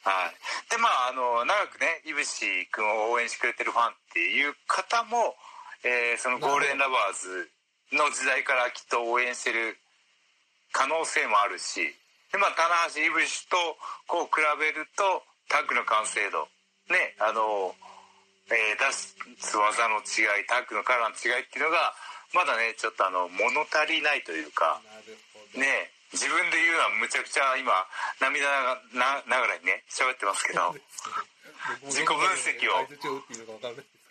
[0.01, 2.41] はい、でまああの長くねいぶし
[2.73, 5.37] 君を応援してくれてるファンっていう方も、
[5.85, 7.49] えーそのゴールデンラバーズ
[7.93, 9.77] の時代からきっと応援してる
[10.73, 11.85] 可能性もあるし
[12.33, 13.57] でまあ棚橋いぶしと
[14.09, 15.21] こう比べると
[15.53, 16.49] タッグの完成度
[16.89, 17.77] ねあの、
[18.49, 18.89] えー出
[19.37, 21.93] す技の違いタッグのカラーの違いっていうのが
[22.33, 24.81] まだねちょっとあの物足りないというか。
[25.57, 27.73] ね自分で言うのはむちゃくちゃ今
[28.21, 28.51] 涙
[28.93, 30.75] なながらにね喋ってますけど
[31.87, 32.87] 自己分析を。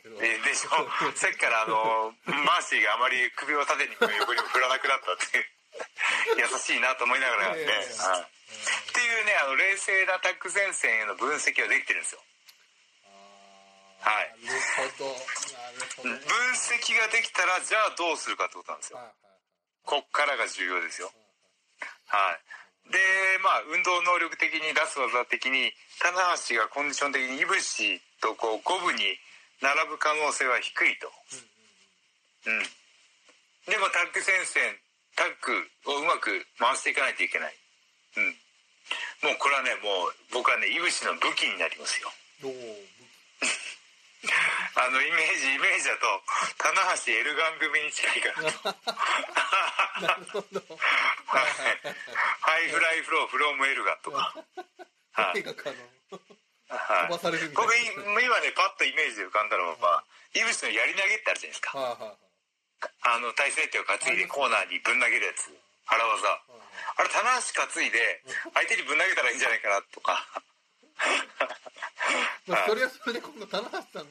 [0.09, 0.69] でしょ？
[1.15, 5.45] さっきからあのマーシーがあまり首を縦にも横にも振らなくなったっていう。
[6.37, 7.67] 優しいなと思いながらね、ええ。
[8.01, 8.25] はい、っ
[8.93, 12.23] ていうねあの冷静なタッグ前線への分析ができてるんですよ。
[14.01, 14.35] はい。
[16.01, 16.17] 分
[16.53, 18.99] 析ができたらじゃあどうするかってことなんですよ。
[19.85, 21.11] こっからが重要ですよ
[22.09, 22.91] はい。
[22.91, 22.97] で
[23.45, 29.05] まあ運動能力的に出す技的に棚橋がコンディション的にいぶしとこう五分に
[29.61, 31.07] 並ぶ可能性は低いと。
[32.49, 32.65] うん
[33.69, 34.73] でもタッグ戦線
[35.13, 35.53] タッグ
[35.93, 37.53] をうまく回していかないといけない。
[38.17, 38.33] うん。
[39.29, 42.09] もうこれはねもう僕はねいぶしの武器になりますよ。
[42.43, 42.53] おー
[44.75, 46.07] あのイメージイメージだと
[46.59, 46.75] 棚
[47.07, 48.51] 橋エルガン組に近いから。
[48.51, 48.75] と
[50.03, 51.47] なるほどはい。
[52.41, 54.35] ハイフライフローフロームエルガンとか。
[55.11, 55.43] はい。
[55.43, 55.53] 飛
[57.09, 60.03] ばされるみたい僕な今ねパッとイメージで浮かんだのは
[60.35, 62.15] イブスのやり投げってあるじゃないですか。
[63.03, 65.51] あの大勢手を担いでコーナーにぶん投げるやつ。
[65.85, 66.27] 腹技。
[66.29, 68.21] あれ棚橋担いで
[68.53, 70.19] 相手にぶん投げたらいいんじゃないかなとか
[72.47, 74.07] まあ、それはそれで今度棚橋さん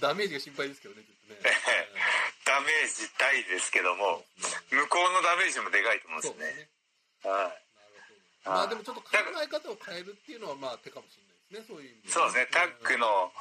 [0.00, 1.38] ダメージが心配ですけどねね。
[2.44, 4.24] ダメージ大ですけども
[4.70, 6.68] 向こうのダメージもでかいと思うんですよね。
[8.44, 9.08] まあでもちょっと考
[9.42, 12.46] え方を変えるっていうのはまあ手かもしれないですねそういう意味でそうですね。
[12.52, 13.32] タッグの、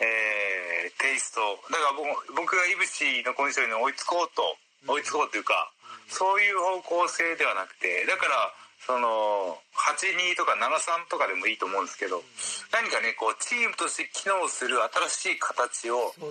[0.00, 1.40] えーテイスト。
[1.70, 5.72] だから僕僕がイブシのコンディションに追いつこうと追いつこうというか、
[6.08, 8.54] そういう方向性ではなくてだから
[8.86, 12.22] その82とか73とかでもいいと思うんですけど、
[12.70, 14.78] 何かねこうチームとして機能する
[15.10, 16.30] 新しい形をファ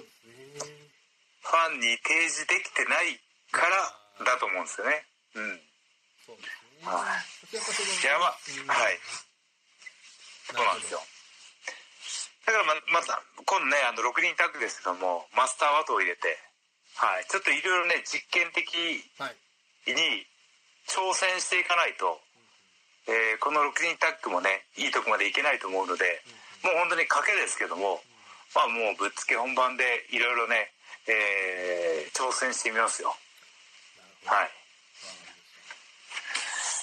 [1.76, 3.20] ンに提示できてない
[3.52, 3.92] から
[4.24, 5.04] だと思うんですよね。
[5.36, 5.60] うん。
[6.24, 6.48] そうです
[6.80, 6.88] ね。
[6.88, 7.20] はい。
[8.72, 9.00] はい。
[10.56, 11.04] そうなんですよ。
[12.48, 16.40] だからままた今度ねあの6人タッグですけどもマスターワトを入れて
[16.96, 17.26] はい。
[17.28, 18.64] ちょっといろいろね実験的
[19.20, 19.36] はい。
[19.92, 20.24] に
[20.88, 22.22] 挑戦していかないと、
[23.08, 26.22] えーこの6人タッグもねいいとこまでいけないと思うので、
[26.64, 28.02] もう本当に賭けですけども、
[28.56, 30.72] まあもうぶっつけ本番でいろいろね、
[31.08, 33.14] えー挑戦してみますよ。
[34.26, 34.50] はい。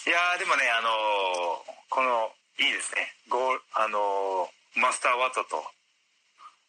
[0.07, 3.15] いやーでもねあのーこのいいですね。
[3.29, 5.63] ゴーあのーマスターワトと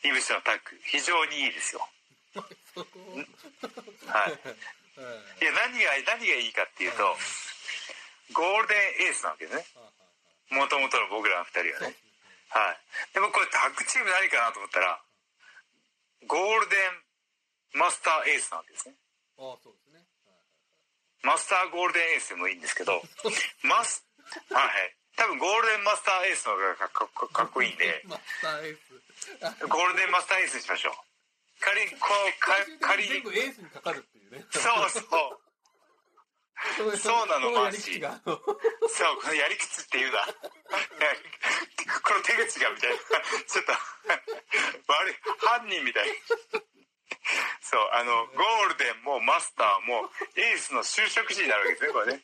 [0.04, 1.88] イブシのタッグ非常にいいですよ。
[4.08, 4.34] はい。
[5.42, 7.18] いや何が何がいいかっていうと
[8.34, 9.66] ゴールデンエースなわけですね。
[10.52, 11.96] もともとの僕らの2人はね。
[12.50, 12.78] はい。
[13.14, 15.02] でもこれタッグチーム何かなと思ったら
[16.28, 16.78] ゴールデ
[17.78, 18.96] ンマスターエースなわけですね。
[19.40, 20.06] ああそうですね。
[21.24, 23.02] マスターゴールデンエースでもいいんですけど
[23.64, 24.06] マス
[24.52, 29.68] はい多分ゴールデンマスターエースの方がかっこかっこいいんでマスターエース。
[29.68, 30.94] ゴールデンマスターエースにしましょう。
[31.60, 33.10] 仮にこうか仮に。
[33.10, 34.46] 全部エースにかかるっていうね。
[34.52, 35.04] そうそう
[36.98, 38.22] そうなのこやり口が。
[38.26, 40.26] そうこのやり口っていうな。
[42.04, 42.98] この手口がみたいな。
[42.98, 46.14] ちょっと悪い犯人みたいな。
[47.62, 52.22] そうあのゴールデンもマスターもエースの修飾詞になるわけですねこれね。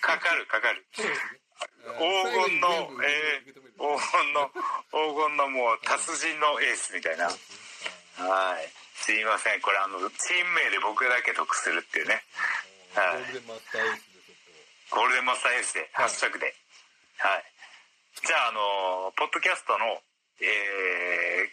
[0.00, 0.84] かかるかかる。
[0.90, 2.68] 黄金の、
[3.04, 4.50] えー、黄金の
[4.90, 7.26] 黄金のもう達人のエースみたいな。
[7.26, 7.30] は
[8.60, 8.72] い。
[8.94, 9.60] すいません。
[9.60, 12.22] これあのチーム名で僕だけ得するっていうね
[12.90, 16.50] ゴールデンマスターエースでちょっゴールデンマスターエースで、ハッシュタグで。
[17.22, 17.44] はい。
[18.26, 20.02] じゃあ、あのーポッドキャストの、
[20.42, 21.46] え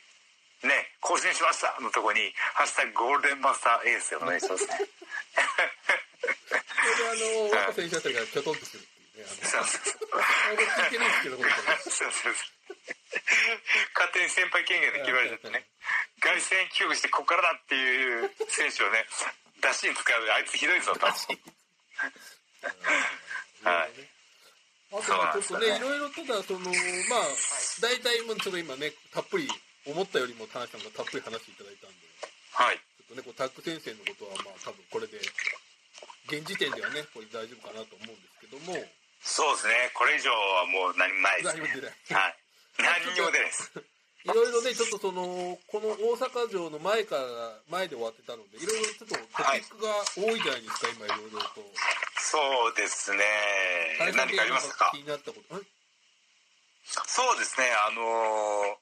[0.63, 4.77] ー、ね、更新しましたのとこに、ハッシュタグゴールデンマスターエースでお願いしますね。
[6.97, 7.05] と
[7.77, 10.09] それであの若がキョトンとするっていうねそうそうそう。
[10.13, 12.57] あのあの聞いてないですけどこれそうそうそう。
[13.93, 15.67] 勝手に先輩権限で決められちゃってね。
[16.19, 19.05] 凱旋帰国してここからだっていう選手をね、
[19.61, 21.05] 出しに使う、あいつひどいぞと。
[21.05, 21.11] は
[23.87, 23.91] い。
[24.91, 27.27] あとはちょっとね、いろいろただ、その、まあ、
[27.81, 29.49] 大体、もうちょっと今ね、たっぷり、
[29.85, 31.95] 思ったよりも田中さんがたっぷり話していただいたんで、
[32.53, 32.77] はい。
[32.77, 35.19] ちょっとね、こうタック先生のことは、まあ、多分これで、
[36.27, 38.75] 現時点ではね、これ大丈夫かなと思うんですけども、
[39.23, 39.91] そうですね。
[39.93, 41.61] これ以上はもう何もないですね。
[41.61, 41.91] 何も出ない。
[42.13, 42.35] はい。
[42.77, 43.71] 何にも出ないです。
[44.27, 47.23] いろいろね、ちょっとその、この大阪城の前から、
[47.71, 51.63] 前で終わってたので、いろいろちょっとトピックが多いじゃないですか、今いろいろと。
[52.19, 52.37] そ
[52.69, 53.23] うですね。
[54.15, 54.91] 何かありますか？
[54.93, 55.55] 気になったこと。
[55.55, 55.61] ん？
[57.07, 58.75] そうですね、あのー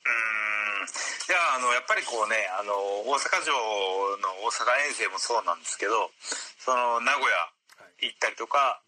[0.00, 2.72] うーん、いや、あの、やっぱりこうね、あの、
[3.04, 6.10] 大阪城の大阪遠征もそうなんですけど、
[6.58, 8.06] その、名古屋はい。
[8.06, 8.80] 行ったりとか、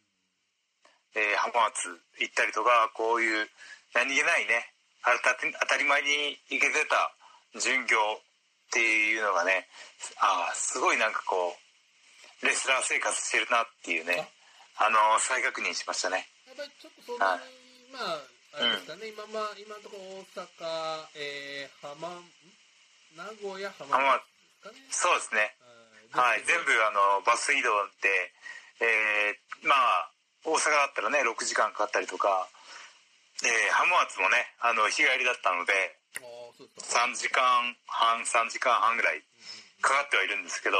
[1.15, 3.51] えー浜松行ったりとか、こういう
[3.95, 4.72] 何気ないね、
[5.05, 7.15] 当たり前に行けてた
[7.59, 9.69] 巡業っていうのがね、
[10.19, 11.57] ああ、すごいなんかこ
[12.43, 14.29] う、レスラー生活してるなっていうね、
[14.79, 16.27] あの、再確認しましたね。
[16.47, 17.43] やっぱりちょっとそんなはに、
[17.93, 18.23] まあ、
[18.55, 22.25] あれですかね、今、まあ、今のところ大阪、えー、浜、ん
[23.17, 24.23] 名古屋、浜
[24.71, 24.87] ね。
[24.91, 25.57] そうですね。
[26.13, 27.73] はいはい、全部あのバス移動
[28.05, 28.33] で、
[28.81, 30.11] えーまあ
[30.45, 32.49] 大阪だったらね6時間かかったりとか、
[33.45, 35.73] えー浜松もねあの日帰りだったので
[36.17, 37.05] ああ、そうですか。
[37.09, 37.43] 3時間
[37.87, 39.23] 半3時間半ぐらい
[39.81, 40.77] かかってはいるんですけど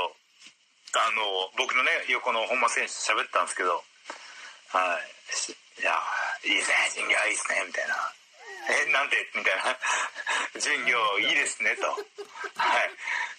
[0.95, 1.23] あの
[1.59, 3.83] 僕のね横の本間選手と喋ったんですけど
[4.71, 5.35] 「はい。
[5.35, 5.97] しいや
[6.45, 8.13] いいですね巡業いいですね」みたいな
[8.69, 9.79] 「えなんで?」みたいな
[10.61, 11.89] 「巡業いいですね」と
[12.57, 12.91] 「はい。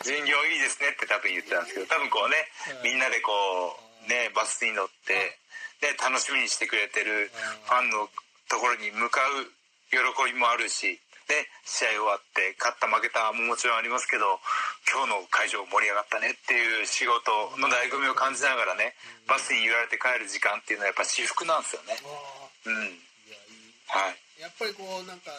[0.03, 2.51] 巡業いいですね」って多分言ってたんですけど多分こうね
[2.83, 5.37] みんなでこうねバスに乗って、
[5.81, 7.31] ね、楽しみにしてくれてる
[7.65, 8.09] ファンの
[8.53, 9.49] ところに向かう
[9.89, 9.97] 喜
[10.29, 14.37] びもあるしで試合終わって勝った負けたももちろんありますけど
[14.85, 18.93] 今日の会場盛り上がったねっていう仕事の醍醐味を感じながらね
[19.25, 21.97] バスに揺られて帰る時間っていうのはやっぱ至福なんですよね。
[22.67, 23.01] うん。
[23.89, 24.41] はい。
[24.41, 25.31] やっぱりこう、なんか、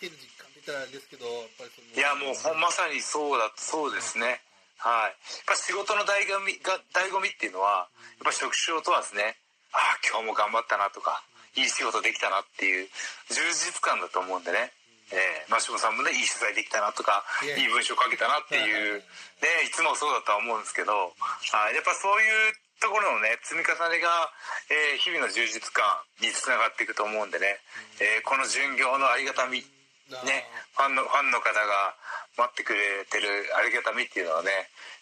[0.00, 1.92] 生きてる実感って言ったらあれですけど、やっぱりその。
[1.92, 4.40] いやもうまさにそうだそうですね。
[4.78, 5.12] はい。
[5.12, 9.36] やっぱ仕事の醍醐味が醍醐味っていうのはやっぱ職種を問わずね
[9.72, 11.22] ああ今日も頑張ったなとか
[11.56, 12.88] いい仕事できたなっていう
[13.28, 14.72] 充実感だと思うんでね。
[15.10, 19.02] えー、マシモさんもねいい取材できたなとかいやいい文章書けたなっていう
[19.42, 21.10] ねいつもそうだとは思うんですけどは
[21.70, 21.74] い。
[21.74, 24.30] やっぱそういうところのね積み重ねが、
[24.70, 25.82] えー日々の充実感
[26.22, 27.58] につながっていくと思うんでね、
[27.98, 29.66] えーこの巡業のありがたみ
[30.14, 31.94] ああね、ファンのファンの方が
[32.38, 34.50] 待ってくれてるありがたみっていうのはね、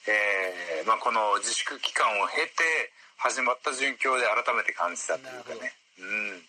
[0.05, 6.43] えーまあ、この自粛期間を経て始まった巡業で改めて感じたというかね、うん。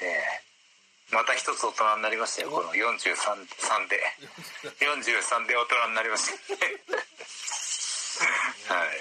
[0.00, 0.40] え。
[0.40, 0.44] ー
[1.14, 4.02] また一つ大人になりましたよこの43 3で。
[4.82, 6.74] 43で大人になりましたね。
[8.66, 8.98] はい。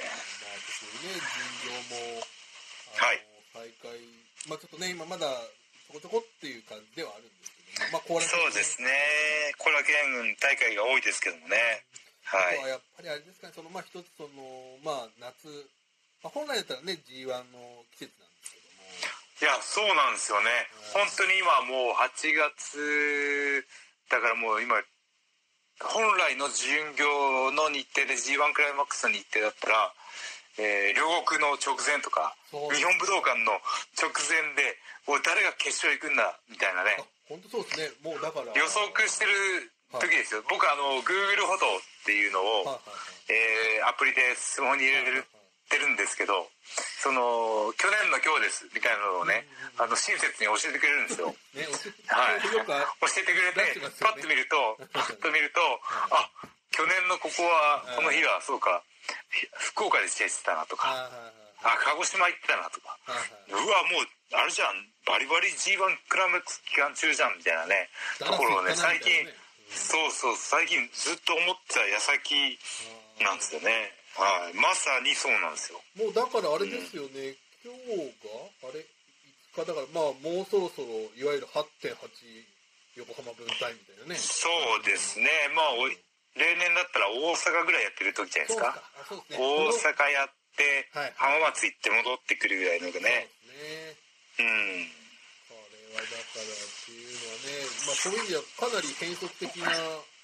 [1.03, 2.21] ね、巡業も、
[3.01, 3.19] はい。
[4.47, 8.87] まあちょっとね、今まだちょこちょこっていう感じではあるんですけども、まあ後楽園そうですね。
[9.57, 11.57] 後楽園大会が多いですけどもね。
[12.23, 12.61] はい。
[12.61, 15.49] あとはやっぱりあれですかね、そのまあ一つその、まあ夏、
[16.21, 18.22] まあ、本来だったらね、G1 の季節
[19.41, 20.49] いやそうなんですよね。
[20.93, 23.65] 本当に今もう8月
[24.09, 24.77] だからもう今
[25.81, 29.93] 本来の巡業の日程で g 1クライマックスの日程だったら、
[30.61, 33.57] えー両国の直前とか日本武道館の
[33.97, 34.77] 直前で
[35.09, 37.01] おい誰が決勝行くんだみたいなね。
[37.01, 39.31] あ本当そうですね、もうだから、予測してる
[39.97, 40.43] 時ですよ。
[40.45, 43.81] 僕あの Google フォトっていうのを、はいはいはい。
[43.81, 45.25] えーアプリでスマホに入れる
[45.73, 46.45] っってるんですけど
[47.01, 49.49] その去年の今日ですみたいなのをね、
[49.81, 51.33] あの親切に教えてくれるんですよ。
[51.57, 51.65] ね、
[52.07, 52.61] はい、教
[53.19, 53.89] えてよくれて、ね。
[53.99, 54.55] パッと見ると
[54.93, 55.59] パッと見ると、
[56.13, 56.29] あ
[56.71, 58.81] 去年のここはこの日はそうか
[59.75, 61.11] 福岡で試合してたなとか、
[61.65, 62.95] あ鹿児島行ってたなとか、
[63.51, 64.07] うわもう
[64.39, 67.91] あれじゃんバリバリ G1 クライマックス期間中じゃんみたいなね
[68.23, 69.27] ところをね最近
[69.67, 72.57] そうそう最近ずっと思ってた矢先
[73.19, 74.53] なんですよねはい。
[74.53, 75.81] まさにそうなんですよ。
[75.97, 77.33] もうだからあれですよね、
[77.65, 78.85] 今日があれ
[79.55, 81.97] 5日だからまあもうそろそろいわゆる8.8
[82.97, 84.15] 横浜分隊みたいなね。
[84.17, 84.49] そ
[84.81, 85.25] うですね。
[85.55, 85.73] まあ
[86.37, 88.81] 例年だったら大阪ぐらいやってる時じゃないですか。
[89.09, 89.37] すね。
[89.37, 91.13] 大阪やってはい。
[91.17, 93.01] 浜松行って戻ってくるぐらいのがね。
[93.01, 94.45] そうですね。
[94.45, 94.93] うん。
[95.49, 99.73] これはだからっていうのはね、まあ、そういう意味ではかなり変則的な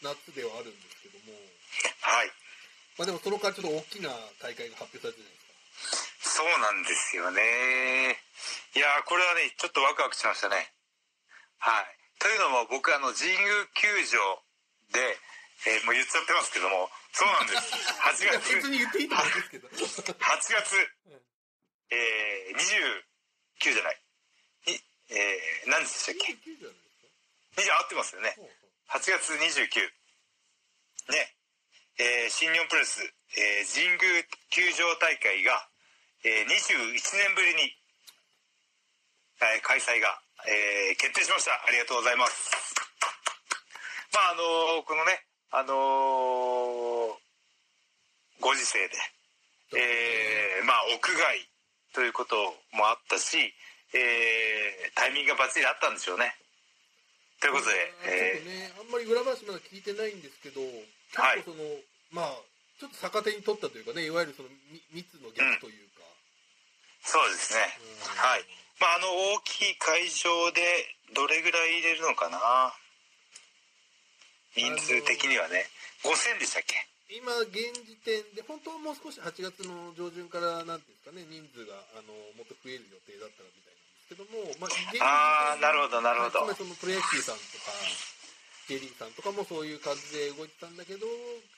[0.01, 1.33] 夏ではあるんですけども、
[2.01, 2.48] はい
[2.99, 4.11] まあ、でもその間ちょっと大きな
[4.43, 5.39] 大会が発表されてるじゃないで
[6.19, 6.43] すか。
[6.43, 8.19] そうなんですよね。
[8.75, 10.75] いやーこれはねちょっとワクワクしましたね。
[11.63, 11.87] はい。
[12.19, 14.19] というのも僕あの神宮球場
[14.91, 14.99] で、
[15.71, 17.71] えーもう言っちゃってますけどもそうなんです。
[18.03, 18.67] 8いや月。
[18.67, 19.67] 別に言っていいと思うんですけど。
[19.71, 19.79] 8
[20.59, 20.75] 月。
[21.07, 21.23] うん、
[21.95, 24.03] えー、29じゃない。
[24.75, 24.79] い
[25.15, 26.75] えー、何日でしたっけ？29じゃない
[27.63, 28.35] 20合ってますよね。
[28.35, 28.59] です
[28.91, 29.87] か8月29
[31.15, 31.38] ね
[31.99, 33.03] えー新日本プロレス、
[33.35, 34.23] えー神宮
[34.55, 35.67] 球場大会が、
[36.23, 37.75] えー21年ぶりに、
[39.43, 40.07] えー開催が、
[40.47, 41.51] えー決定しました。
[41.51, 42.55] ありがとうございます。
[44.15, 45.19] まああのーこのね
[45.51, 47.19] あのー
[48.39, 48.95] ご時世で
[49.75, 51.19] えーまあ屋外
[51.93, 52.35] ということ
[52.71, 53.35] もあったし、
[53.91, 56.31] えータイミングがバッチリあったんでしょうね。
[57.39, 61.43] ということで、えーちょっとね、あんまり裏話まだ聞いてないんですけど、はい。
[61.43, 61.63] 結構その、
[62.11, 62.35] まあ、
[62.79, 66.03] ちょっと逆手に取ったというかね、いわゆるそのみ密の逆というか、
[67.03, 67.63] そうですね。
[67.79, 68.19] うん。
[68.19, 68.43] はい。
[68.79, 70.61] まああの大きい会場で
[71.15, 72.71] どれぐらい入れるのかな？
[74.55, 75.67] 人数的にはね。
[76.03, 76.75] 5000でしたっけ？
[77.11, 77.55] 今、現
[77.87, 83.68] 時点で、本当はもう少し8月の上旬から、なんていうんですかね、人数があのもっと増える予定だったらみたい
[84.09, 84.67] けども、ま
[84.99, 86.41] あ、あーなるほどなるほど。
[86.41, 87.71] つまりそのプロ野球さんとか、
[88.67, 91.05] J リーグさんとかもそういう感じで動いてたんだけど、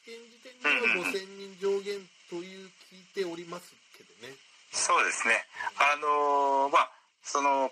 [0.04, 0.76] 現時点では
[1.08, 4.36] 5000人上限という聞いておりますけどね。
[4.72, 5.44] そうですね。
[5.80, 6.92] あのーまあ
[7.24, 7.72] その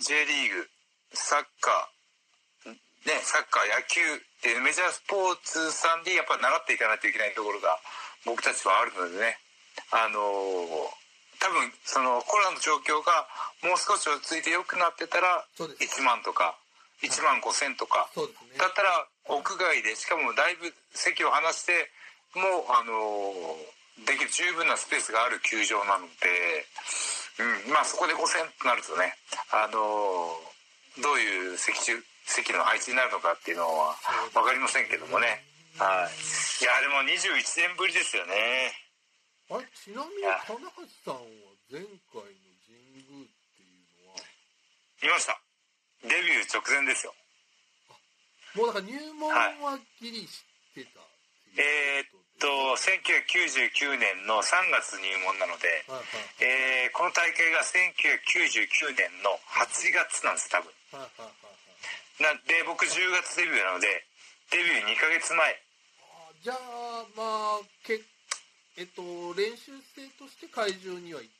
[0.00, 0.68] J リーグ
[1.12, 2.70] サッカー
[3.08, 7.78] ねサッカー野球っていうメジャースポーツさんでやっぱ習っていかないといけないところが
[8.26, 9.38] 僕たちはあるのでね。
[9.92, 11.07] あのー
[11.38, 13.26] 多分そのコロナの状況が
[13.62, 16.02] もう少し落ち着いて良くなってたらそうです。
[16.02, 16.58] 1万とか
[17.02, 18.10] 1万5千とか。
[18.14, 21.90] だったら屋外でしかもだいぶ席を離して
[22.34, 23.56] もうあの
[24.06, 26.66] できる十分なスペースがある球場なので、
[27.66, 29.14] うん、まあそこで5000となるとね
[29.50, 30.34] あの
[31.02, 33.94] どういう席中席の配置になるのかっていうのは
[34.34, 35.42] 分かりませんけどもね。
[35.78, 36.10] はい。
[36.10, 38.87] いやでも21年ぶりですよね
[39.50, 41.24] あれちなみに棚橋さんは
[41.72, 41.80] 前
[42.12, 44.20] 回の神宮っていうのは？
[45.02, 45.40] 見ました。
[46.02, 47.14] デビュー直前ですよ。
[48.54, 51.04] もうだから入門はギリしてたっ
[51.54, 56.04] てえーっとことで1999年の3月入門なので、はい
[56.44, 60.72] えーこの大会が1999年の8月なんです多分。
[60.92, 61.52] はいはいはいはい。
[61.52, 61.58] はい
[62.18, 62.90] なんで僕10
[63.22, 63.86] 月デビューなので
[64.50, 65.38] デビュー2ヶ月前。
[66.02, 68.00] あじゃあまあけ
[68.78, 69.02] えっと
[69.34, 71.32] 練習生として会場には行っ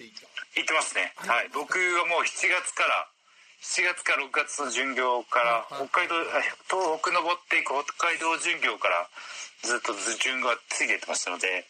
[0.00, 0.24] ていた？
[0.56, 1.12] 行ってますね。
[1.20, 1.46] ははい。
[1.46, 3.06] い僕はもう7月から
[3.60, 9.04] 7月から6月の巡業からはい北海道あ東北登っていく北海道巡業から
[9.62, 11.66] ずっと巡業がついていってましたので。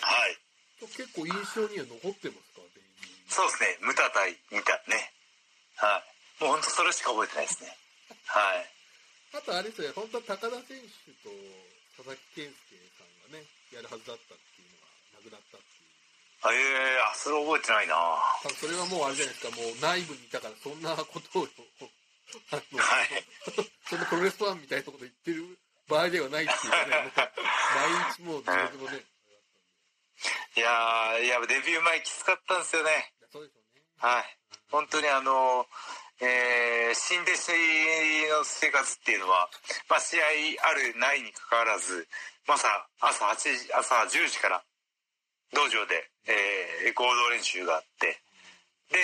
[0.00, 0.38] はい。
[0.84, 2.62] 結構印象には残ってますか？
[3.34, 3.78] そうですね。
[3.82, 5.10] ムタ対見たね。
[5.80, 6.04] は
[6.38, 6.44] い。
[6.44, 7.74] もう本当それしか覚えてないですね。
[8.30, 8.70] はい。
[9.34, 9.94] あとあれですよね。
[9.96, 11.32] 本当は高田選手と
[11.96, 12.83] 佐々木健介
[13.72, 15.94] やるはずだったっていうのがなくなったっていう。
[16.44, 17.94] あええあそれ覚えてないな。
[17.96, 21.48] は多分それはもうあれじゃないですかもう内部にいたからそんなことを
[22.50, 22.84] あのい。
[23.88, 25.58] そんなプロレスファンみたいなこと言ってる
[25.88, 29.04] 場合ではないっていうかね毎日もう地獄のね。
[30.56, 33.12] いやーいやデビュー前きつかったんですよね。
[33.32, 33.82] そうでしょうね。
[33.98, 34.38] はい。
[34.70, 35.68] 本当にあの
[36.20, 37.50] えー新弟子
[38.30, 39.50] の生活っていうのは、
[39.90, 40.22] まあ、試合
[40.62, 42.06] あるないにかかわらず、
[42.46, 42.68] ま、さ
[43.00, 44.62] 朝8時朝10時から
[45.52, 48.20] 道場で、えー合同練習があって。
[48.92, 48.98] で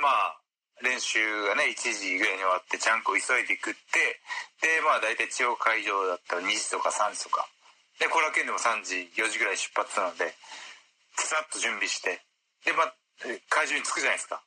[0.00, 0.40] まあ
[0.82, 4.20] 練習がね1時ぐらいに終わってちゃんこ急いで食って
[4.64, 7.46] でまあ大体地方会場だったら2時とか3時とか。
[8.00, 10.32] で後楽園でも3時4時ぐらい出発なので
[11.18, 12.22] さっと準備して。
[12.64, 12.94] でまあ
[13.50, 14.40] 会場に着くじゃないですか。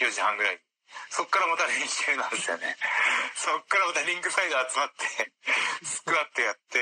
[0.00, 0.60] 4時半ぐらいに。
[1.10, 2.76] そっからまた練習なんですよね。
[3.34, 5.32] そっからまたリングサイド集まって
[5.82, 6.78] スクワットやって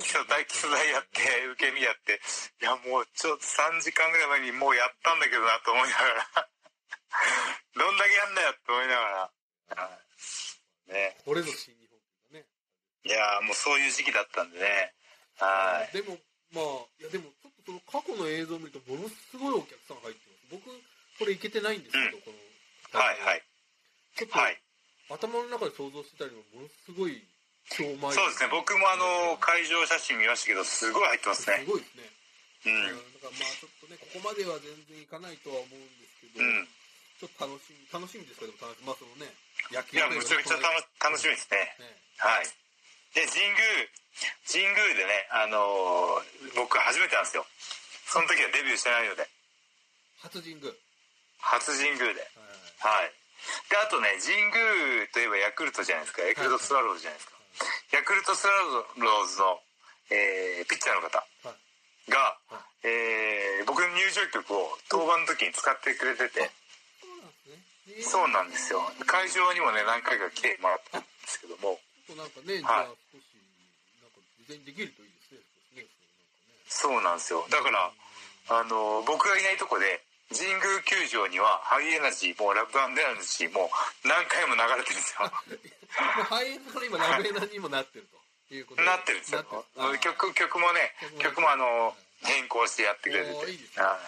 [0.00, 1.20] 基礎台基礎台やって
[1.56, 2.20] 受け身やって。
[2.60, 6.48] いやもうちょっと3時間ぐらい前にもうやったんだけどなと思いながら。
[7.76, 9.30] どんだけやんだよって思いなが
[9.76, 10.00] ら。
[10.88, 11.16] ね。
[11.24, 12.48] これぞ新日本というかね。
[13.04, 14.92] いやもうそういう時期だったんでね。
[15.36, 15.96] はい。
[15.96, 16.18] でも
[16.52, 16.64] まあ
[17.00, 20.64] いやでもちょっとその過去の映像を見るとものすごいお客さん入ってます。
[20.64, 20.64] 僕
[21.18, 22.22] これいけてないんですけど、うん。
[22.22, 22.36] この
[22.98, 23.42] はいはい。
[24.16, 24.58] ちょっと、はい。
[25.10, 27.20] 頭の中で想像してたよりもものすごい
[27.68, 28.48] 超前そうですね。
[28.50, 32.08] 僕もあの会場写真見ましたけどすごい入ってますすねごいですね、
[32.64, 32.96] うん。
[33.20, 36.64] だからまあちょっとねここまでは全然いかないとは思うんですけど、うん。
[37.20, 38.88] ちょっと楽しみ楽しみですけど楽しみ。
[38.88, 39.28] まあそのね
[39.68, 41.76] 野球いやめちゃくちゃ楽楽しみですね。
[41.76, 41.92] ね。
[42.16, 42.48] はい。
[43.12, 43.84] で神宮
[44.48, 47.44] 神宮でねあのー僕初めてなんですよ。
[48.08, 49.28] その時はデビューしてないので。
[50.24, 50.72] 初神宮。
[51.40, 52.20] 初神宮で。
[52.32, 52.51] はい
[52.82, 53.14] はい。
[53.70, 56.22] であとね神宮といえばヤクルトじゃないですか。
[56.22, 57.38] ヤクルトスワローズじゃないですか。
[57.92, 59.60] ヤクルトスワローズの、
[60.10, 62.10] えーピッチャーの方はい。
[62.10, 62.18] が、
[62.50, 66.50] はえー僕の入場曲を登板の時に使ってくれてて。
[68.02, 68.80] そうなんですよ。
[69.06, 71.78] 会場にもね何回か来てもらったんですけども。
[72.16, 73.26] なんかね、じはい少し
[74.00, 74.18] なんか
[74.48, 75.34] 事前にできるといいです
[75.76, 75.86] ね。
[76.68, 77.44] そうなんですよ。
[77.50, 77.92] だから
[78.48, 80.02] あの僕がいないとこで
[80.32, 83.68] 神宮球場にはハイエナジーもラブエナジーも
[84.04, 85.28] 何回も流れてるんですよ。
[85.28, 88.08] もうハイエナから今ラブエナにもなってる
[88.48, 88.88] ということで。
[88.88, 89.44] なってるんですよ
[90.00, 91.92] 曲曲もね曲もあの
[92.24, 93.64] 変更してやってくれてていいね。
[93.76, 94.00] は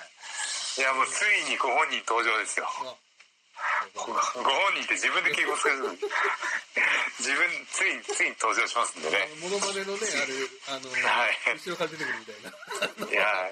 [0.79, 0.81] い。
[0.81, 2.67] いやもうついにご本人登場ですよ。
[2.67, 2.97] あ
[3.95, 5.77] ごご本人って自分で敬語する
[7.19, 9.29] 自分ついについに登場しますんでね。
[9.41, 11.59] モノマネのねあれあの、はい。
[11.59, 13.11] 後ろから出てくるみたいな。
[13.11, 13.49] いや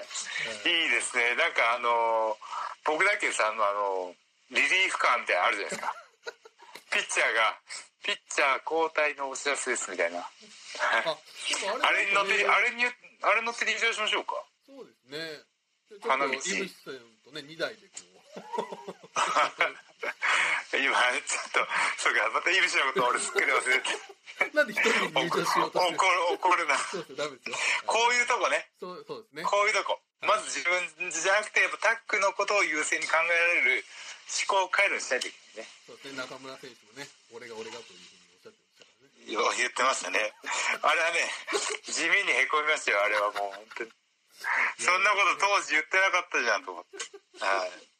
[0.65, 1.35] いいですね。
[1.35, 2.37] なんかあの
[2.85, 4.15] 僕だけさあのあの
[4.51, 5.95] リリーフカーみたいなのあるじゃないですか。
[6.91, 7.59] ピッチャーが
[8.03, 10.19] ピッチャー交代のお知らせですみたいな。
[10.19, 14.35] あれに乗ってあれれにあれ乗って入場しましょうか。
[14.65, 15.99] そうですね。
[16.01, 16.33] 花道。
[16.33, 18.01] とね2台でこ
[20.73, 23.89] 今ちょっとそうかまたイブシのこと俺すっかり忘れて。
[24.51, 26.77] うなんで一人で入場しようと怒る怒るな。
[26.77, 27.55] そうですよダメですよ。
[27.85, 28.69] こういうとこね。
[28.79, 29.43] そうそうですね。
[29.43, 30.01] こういうとこ。
[30.21, 33.85] まず自分じゃなくてやっぱタックのことを優先に考えられる
[34.27, 35.69] 思考を変えるようにしないといけないね。
[35.85, 36.17] そうですね。
[36.17, 39.33] 中村選手もね俺が俺がというふうにおっしゃってましたからね。
[39.33, 40.33] よう言ってましたね。
[40.81, 41.29] あれはね
[41.85, 43.91] 地味にへこみましたよあれはもう本当に。
[44.79, 46.97] そんなこと当時言ってなかったじゃんと思って。
[47.43, 47.92] はい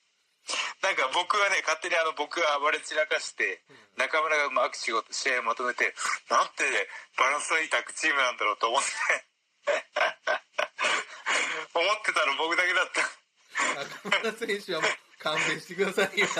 [0.83, 3.63] なんか僕はね勝手にあの僕が暴れ散らかして
[3.95, 5.95] 中村がうまく仕事試合をまとめて
[6.29, 6.63] なんて
[7.17, 8.89] バランスのいいタッグチームなんだろうと思って。
[11.73, 13.01] 思ってたの僕だけだった。
[14.03, 16.37] 中村選手はもう勘弁してくださいよ あ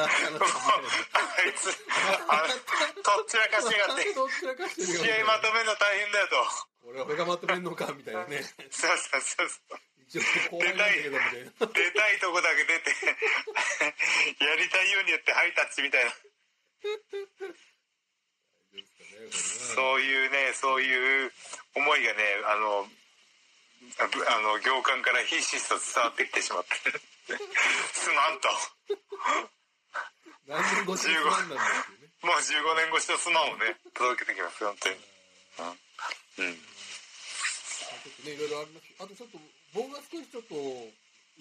[1.48, 1.70] いつ
[2.28, 2.48] あ
[3.04, 4.14] とっちらかしやがって。
[4.86, 6.46] 試合まとめるの大変だよと。
[6.86, 8.44] 俺俺がまとめんのかみたいなね。
[8.70, 11.52] そうそうそうそう一応後輩なんだけどみたいな。
[11.68, 12.92] 出たいとこだけ出て
[14.44, 16.12] やりたいようにやってハイタッチみたいな。
[19.32, 21.32] そういうねそういう
[21.76, 22.88] 思いがねあの
[24.28, 26.76] あの行間からひしひしと伝わってきてしまって。
[27.94, 28.50] すまんと。
[30.48, 32.10] 何年越しになんだっていうね。
[32.24, 34.96] もう15年越しのすまんをね届けてきます本当に。
[34.96, 38.86] うん、うん、ちょっとねいろいろあります。
[39.00, 39.38] あとちょっと
[39.74, 40.56] 僕が少しちょっと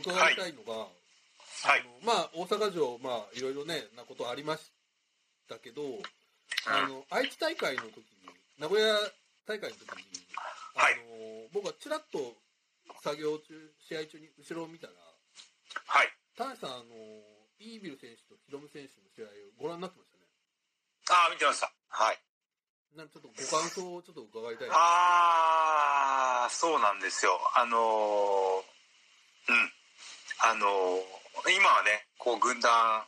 [0.01, 1.81] 伺いたいのが、はい。
[1.81, 4.71] あのまあ大阪城まあいろいろねなことありまし
[5.49, 5.83] たけど、
[6.67, 8.05] あの愛知大会の時に
[8.59, 8.95] 名古屋
[9.47, 10.25] 大会の時に、
[10.75, 10.95] はい。
[10.95, 12.19] あの僕はちらっと
[13.05, 13.55] 作業中
[13.89, 14.95] 試合中に後ろを見たら
[15.87, 16.09] はい。
[16.37, 16.97] 田中さんあの
[17.61, 19.29] イービル選手とヒロム選手の試合を
[19.61, 20.25] ご覧になってましたね。
[21.11, 21.71] ああ見てました。
[21.89, 22.32] はい
[22.97, 27.41] なんかちょっとご感想をちょっと伺いたいああそうなんですよ。
[27.57, 28.61] あのー
[29.49, 29.73] うん。
[30.45, 31.01] あのー
[31.57, 33.03] 今はねこう軍団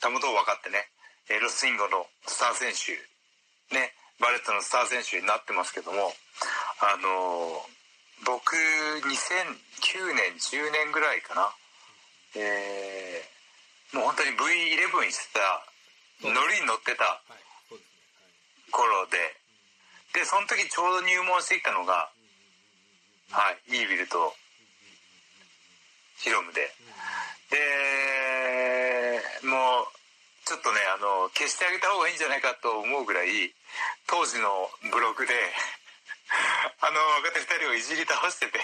[0.00, 0.86] たもとを分かってね
[1.28, 2.94] えーロスインゴのスター選手
[3.74, 3.90] ね
[4.20, 5.98] バレットのスター選手になってますけども
[6.80, 7.72] あのー
[8.24, 11.50] 僕2009年10年ぐらいかな
[12.36, 15.66] えーもう本当に V11 にしてた
[16.22, 17.42] 乗りに乗ってたはい
[18.72, 19.18] 頃で。
[20.12, 22.12] でその時ちょうど入門してきたのが
[23.30, 24.34] はいイービルと
[26.18, 26.72] ヒロムで。
[27.52, 27.58] で
[29.44, 29.92] もう
[30.44, 33.54] ちょっとねあの消してあげた方がいいんじゃないかと思うぐらい
[34.08, 35.32] 当時のブログで
[36.80, 38.58] あの若手2人をいじり倒してて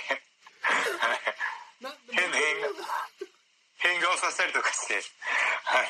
[1.80, 2.40] な変顔
[3.78, 5.88] 変顔させたりとかしてはい。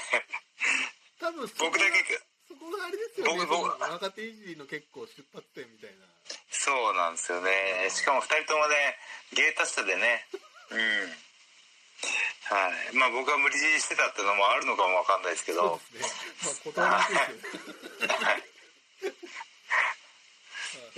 [1.20, 2.02] 多分僕だけ
[2.48, 3.44] そこがあれですよね。
[3.44, 6.06] 若手いじりの結構出発点みたいな。
[6.50, 7.50] そうなんですよね。
[7.90, 8.74] しかも2人ともね
[9.36, 10.26] 芸達者でね。
[10.72, 11.12] うん。
[12.48, 12.96] はい。
[12.96, 15.78] まあ僕は無理強いしてたっていうのもあるのかもわかんないですけど。
[15.78, 16.72] そうですね。
[16.74, 18.14] まあ断りですよね。
[18.24, 18.42] は い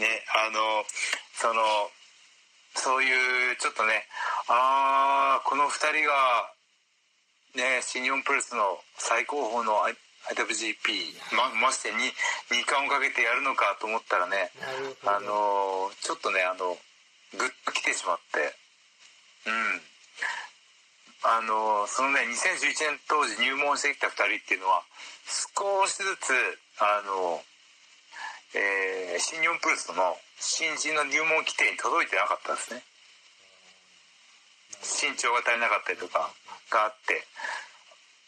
[0.00, 0.84] ねあの
[1.34, 1.62] その
[2.74, 4.06] そういうちょっとね
[4.48, 6.52] ああこの2人が
[7.54, 9.84] ね新日本プロレスの最高峰の
[10.28, 12.12] IWGP まましてに
[12.52, 14.52] 2冠をかけてやるのかと思ったらね
[15.06, 16.76] あのちょっとねあの
[17.32, 18.54] グッと来てしまって
[19.46, 19.80] うん。
[21.22, 24.80] あのそのね2011年当時入門してきた2人っていうのは
[25.28, 26.32] 少しずつ
[26.80, 27.42] あの、
[28.56, 32.82] えー新日本プロレスの新人の入門規定に届いてなかったんですね。
[34.80, 36.32] 身長が足りなかったりとか
[36.72, 37.20] があって。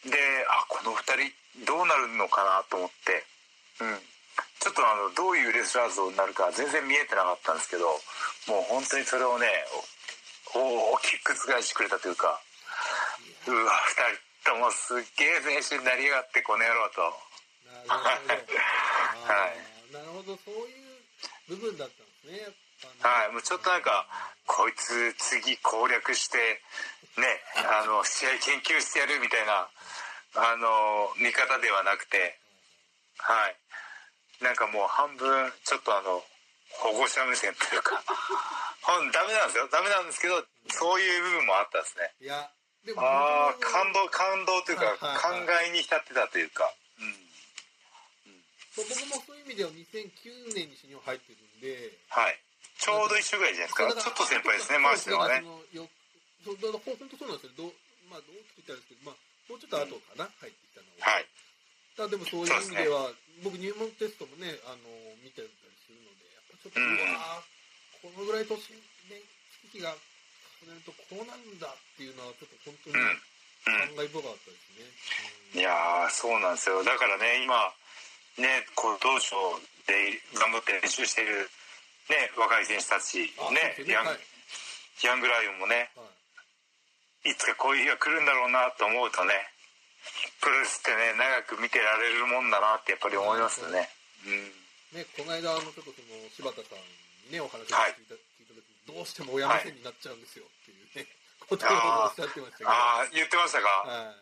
[0.05, 0.19] で
[0.51, 1.33] あこの2人
[1.67, 3.25] どうなるのかなと思って、
[3.81, 3.99] うん、
[4.61, 7.85] ちょっとあのどういうレスラー像になるか全然見えてなかったんですけど
[8.49, 9.47] もう本当にそれをね
[10.55, 12.41] 大きく覆してくれたというか
[13.47, 14.01] うわ2
[14.45, 17.03] 人ともすっげえ選手になりやがってこの野郎と
[17.89, 18.57] なるほど
[19.27, 22.55] はいなるほどそういう部分だったんですねやっ
[23.03, 24.07] ぱねはいもうちょっとなんか
[24.47, 26.39] こいつ次攻略して
[27.19, 29.69] ねあの試合研究してやるみたいな
[30.35, 32.39] あの見方ではなくて
[33.19, 33.57] はい。
[34.43, 36.23] なんかもう半分ちょっとあの
[36.83, 38.03] 保護者目線というか
[39.13, 39.69] ダメなんですよ。
[39.69, 42.15] ダメなんですけどそういう部分もあったんですね。
[42.21, 42.51] いや
[42.85, 45.47] でもああ感動感動というかはいはいはい。
[45.47, 46.75] 考えに浸ってたというか。
[46.99, 47.29] うん。
[48.75, 52.41] そう僕もそういう意味では2009年に新日本入ってるんではい。
[52.79, 54.03] ちょうど一緒ぐらいじゃないですか。
[54.03, 55.41] ちょっと先輩ですね回してるのはね。
[56.45, 57.53] 本当そうなんですよ。
[57.57, 57.73] どう
[58.11, 61.27] まあどうって言ったらですけどまあもうちょっと後かな、入ってきたのは、はい。
[61.97, 63.13] ただでもそういう意味では
[63.45, 64.89] 僕入門テストもねあの
[65.21, 65.53] 見てたり
[65.85, 66.89] するのでやっぱちょっと、うん。
[66.89, 67.53] うわー
[68.01, 68.57] このぐらい年
[69.13, 69.21] ね
[69.69, 69.93] 月日が
[70.65, 73.03] 重ねるとこうなるんだっていうのはちょっと本当にうん。
[73.03, 73.23] うん
[73.63, 74.83] 感慨深かったですね、
[75.55, 75.61] うん。
[75.61, 76.83] いやーそうなんですよ。
[76.83, 77.55] だからね今
[78.39, 81.47] ねこう道場で頑張って練習している
[82.11, 83.79] ね若い選手たちあね。
[83.87, 86.22] ヤングライオンもねはい
[87.25, 89.33] いつかこういう日が来るんだろうなと思うとね
[90.43, 93.87] プロレスってね長く見てられるもんだなってやっぱり思いますよね。
[94.27, 94.51] うん。
[94.99, 96.83] ね、この間あのちょっとその柴田さん
[97.31, 98.11] にねお話を聞い。
[98.11, 101.07] た,、聞いた時にどうしても親目線になっちゃうんですよっていうね、
[101.47, 102.71] ことをおっしゃってましたけど。
[102.71, 104.19] ああ言ってましたか、はい。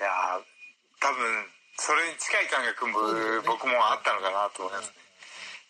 [0.00, 0.48] いやー
[1.04, 1.20] 多分
[1.76, 2.96] それに近い感覚も
[3.44, 4.88] 僕もあったのかなと思います。
[4.88, 4.96] ね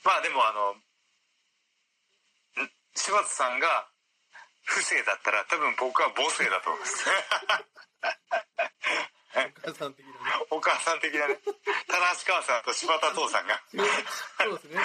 [0.07, 3.90] まあでもあのん柴田さんが
[4.71, 7.05] 不正だったら多分僕は母性だと思います。
[9.51, 10.47] お母さん的なね。
[10.51, 11.39] お母さん的なね。
[11.91, 13.59] 棚橋川さんと柴田父さんが。
[13.67, 13.83] そ
[14.47, 14.79] うですね。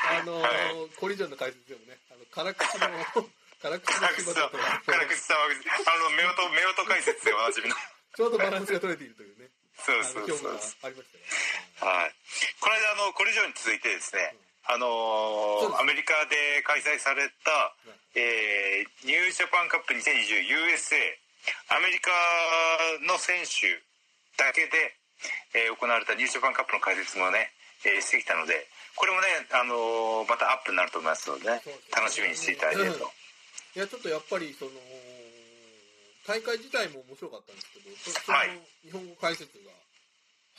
[0.00, 0.50] あのーは
[0.98, 2.88] コリジョンの解説でもねあの辛口の
[3.60, 7.76] 辛口の柴田と辛口さんはあの夫婦夫婦解説でおなじみの。
[8.16, 9.50] ちょうどバランスが取れているというね。
[9.78, 10.60] そうあそうそう。
[10.82, 11.08] ありまし
[11.80, 12.14] はい、
[12.60, 14.36] この間あのコリジョンに続いてですね、
[14.70, 17.74] あのーアメリカで開催された、
[18.14, 20.94] えーニュージャパンカップ 2020USA
[21.74, 22.10] アメリカ
[23.06, 23.66] の選手
[24.38, 24.94] だけで、
[25.58, 27.50] えー行われたニュージャパンカップの解説もね、
[27.82, 28.54] えーしてきたので
[28.94, 31.74] これもね、あのーまたアップになると思いますのでねですね。
[31.90, 33.10] 楽しみにしていただけると、
[33.74, 34.70] いやちょっとやっぱりその
[36.28, 38.54] 大会自体も面白かったんですけどそそのはい。
[38.86, 39.72] 日本語解説が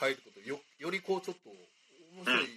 [0.03, 1.49] 入ることでよよりこうちょっと
[2.18, 2.49] 面白い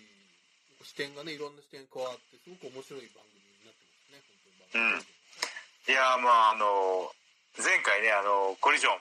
[0.85, 4.85] 視点がねいろんな視点加わってすごく面白い番組になってますね本当に番組。
[4.85, 5.09] うん。
[5.89, 7.15] いやーまああのー
[7.55, 8.99] 前回ねあのーコリジョン。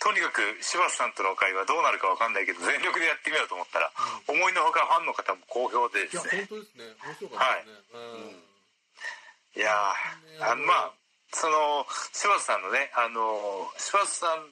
[0.00, 3.92] とにかく柴田さんとの会話どうなるかわかんないけど全力でやってみようと思ったら、
[4.26, 6.46] 思いのほかファンの方も好評でいやですね。
[6.50, 6.84] 本当ですね。
[7.06, 8.00] 面白かったですね、
[9.54, 9.60] うん。
[9.60, 10.92] いやーあのまあ
[11.32, 14.50] その柴田さんのねあのー柴田さん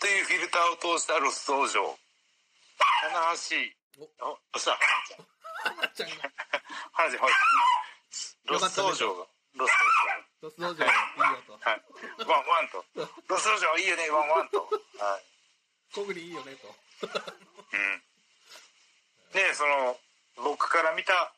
[0.00, 1.96] というフィルターを通したロス道場。
[2.74, 3.56] 棚橋。
[4.26, 4.74] おどうした？
[5.64, 6.30] 花ちゃんが
[6.92, 7.32] 花ちゃんはい
[8.46, 9.14] ロス道場。
[9.16, 9.72] がロス
[10.42, 11.82] ロス道場いいよと道場はい。
[12.28, 12.84] ワンワンと。
[13.28, 14.68] ロス道場いいよねワンワンと。
[14.98, 15.24] はい。
[15.94, 16.68] コグリいいよねと。
[16.68, 18.02] うん。
[19.32, 19.98] でその
[20.36, 21.32] 僕から見た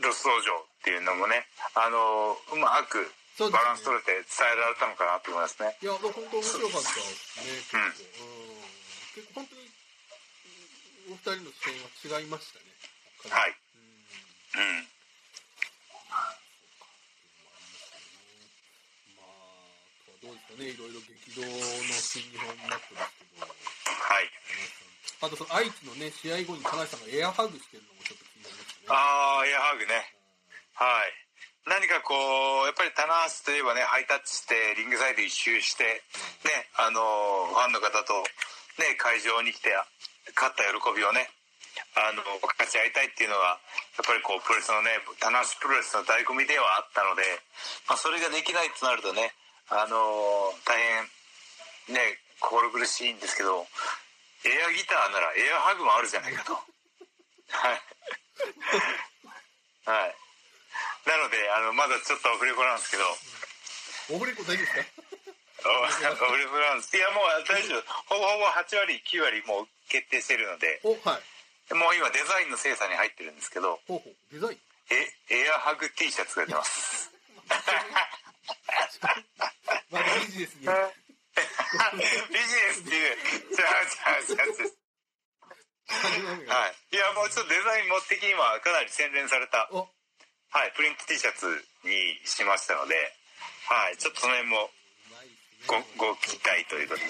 [0.00, 5.76] ロス道場っていうのもねあのうまくバランス取れて伝えられたのかなと思いますね。
[5.82, 7.92] いやもう本当面白かったですね結構、うん、
[9.14, 9.70] 結構本当に
[11.08, 12.64] お二人の視点は違いましたね
[13.28, 13.54] はい
[14.56, 14.90] うん
[20.20, 21.48] どうでかね、いろいろ激動の
[21.96, 24.28] 新日本マップですけど、はい。
[25.24, 28.92] あとその愛知のね、試合後に田中さんがエアハグしてるのもちょっと気になりましたね。
[28.92, 29.96] ああ、エアハグね。
[30.76, 31.12] はい。
[31.64, 36.04] 何かこう、やっぱり棚橋といえばね、ハイタッチして、リングサイド一周して、
[36.44, 38.12] ね、あの、ファンの方と、
[38.76, 39.72] ね、会場に来て、
[40.36, 41.32] 勝った喜びをね、
[41.96, 43.58] あの、分かち合いたいっていうのが、
[43.98, 47.22] やっぱりこう、プロレスのね、棚橋プロレスの醍醐味ではあったので、
[47.88, 49.34] まあ、それができないとなるとね、
[49.68, 50.78] あの、大
[51.88, 53.66] 変、ね、心苦しいんですけど、
[54.44, 56.54] エアギターならエアハグもあるじゃないかと。
[56.54, 56.60] は
[57.74, 57.82] い。
[59.84, 60.16] はい。
[61.06, 63.04] なので、あの、まだちょっとオフレコなんですけど、
[64.16, 64.84] オフレコ大丈夫ですか？
[65.68, 66.96] オフレコなんです。
[66.96, 67.82] いや、もう大丈夫。
[68.08, 71.22] ほぼほぼ8割、9割もう決定してるので、お、はい。
[71.74, 74.02] もう今デザインの精査に入ってるんですけど、ほ
[74.32, 74.58] デザイン？
[74.90, 74.94] え、
[75.30, 77.10] エアハグ T シャツが出ます。
[79.90, 80.66] まだビジネスに。
[80.66, 80.72] ビ
[82.02, 82.06] ジネ
[82.74, 83.16] スっていう、
[83.54, 84.36] じゃあ、じゃあ、じゃ
[86.54, 86.74] はい。
[86.94, 89.88] いや、もうちょっとデザインも的にはかなり洗練された、お、
[90.50, 93.16] はい、プリント T シャツにしましたので、
[93.66, 94.70] はい、ちょっとその辺も。
[95.66, 97.06] ご、ご期待ということで。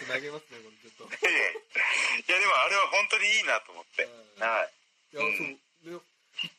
[0.00, 1.04] つなげますね、これちょっと。
[1.04, 1.52] い やい
[2.24, 4.08] や、でもあれは本当にいいなと思って。
[4.40, 4.72] はい。
[5.12, 6.00] いや、そう、で、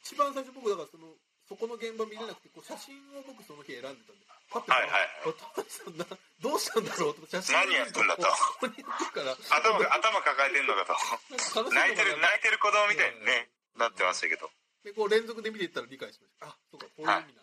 [0.06, 1.10] 一番最初僕、だからその、
[1.50, 6.06] そこの現場見れなくて、こう写真を僕その日選んでたんで、パッて、はいはいさんな、
[6.39, 8.32] どうしたんだろうと、写真何やってんだとこ
[8.62, 11.72] こにから、頭が、頭抱えてんのかと。
[11.72, 14.52] 泣いてる、な泣いてる子供みたいにね、なってましたけど。
[14.84, 16.48] で、こう連続で見ていったら理解しました。
[16.48, 17.36] あ、そうか、こういう意味なのかっ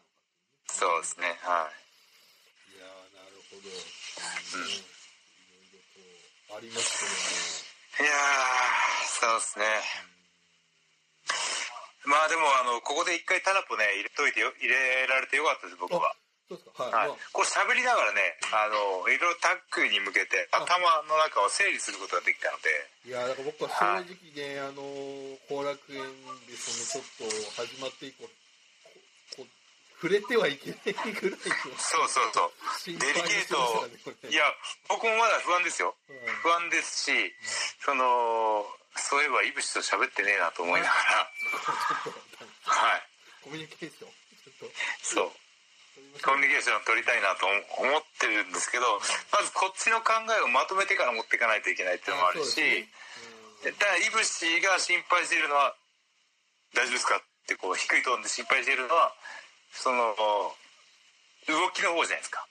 [0.68, 0.76] てい。
[0.78, 1.88] そうですね、はい
[2.78, 3.68] やー、なるほど。
[3.68, 4.97] うん、
[6.56, 7.64] あります
[8.00, 8.02] い。
[8.02, 8.16] いやー、
[9.06, 9.64] そうですね。
[12.06, 16.16] まあでも、あの、ここで一回タラポね、入れといてよ、入れられてよかったです、僕は。
[16.48, 16.56] けども。
[16.56, 17.12] そうですか、はい。
[17.36, 22.72] こう喋りながらね、あの、いろいろタッグに向けて、頭の中を整理することができたので、
[23.04, 26.00] いやーだから僕は正直ね、あのー後楽園
[26.48, 29.46] でそのちょっと始まって以降、ここ
[30.00, 30.78] 触れてはいけな
[31.10, 32.52] いぐらいのそうそうそう。
[32.78, 34.46] 心デリケート、いや、
[34.88, 35.96] 僕もまだ不安ですよ。
[36.08, 36.16] うん。
[36.42, 37.34] 不安ですし、
[37.82, 41.30] その、そういえば、イブシと喋ってねえなと思いながら、
[42.62, 43.02] はい。
[43.42, 44.10] コミュニケーション。
[45.02, 45.30] そう。
[46.22, 48.86] コミュニケーションを取りたいなと思ってるんですけど、
[49.34, 52.86] まずこっちの考えをまとめてから持っていかないといけないっていうのもあるし、そうで
[54.22, 54.62] すね。
[54.62, 55.74] だが心配しているのは、
[56.74, 59.14] 大丈夫ですかってこう低いトーンで心配しているのは、
[59.72, 60.14] その、
[61.48, 62.46] 動きの方じゃないですか。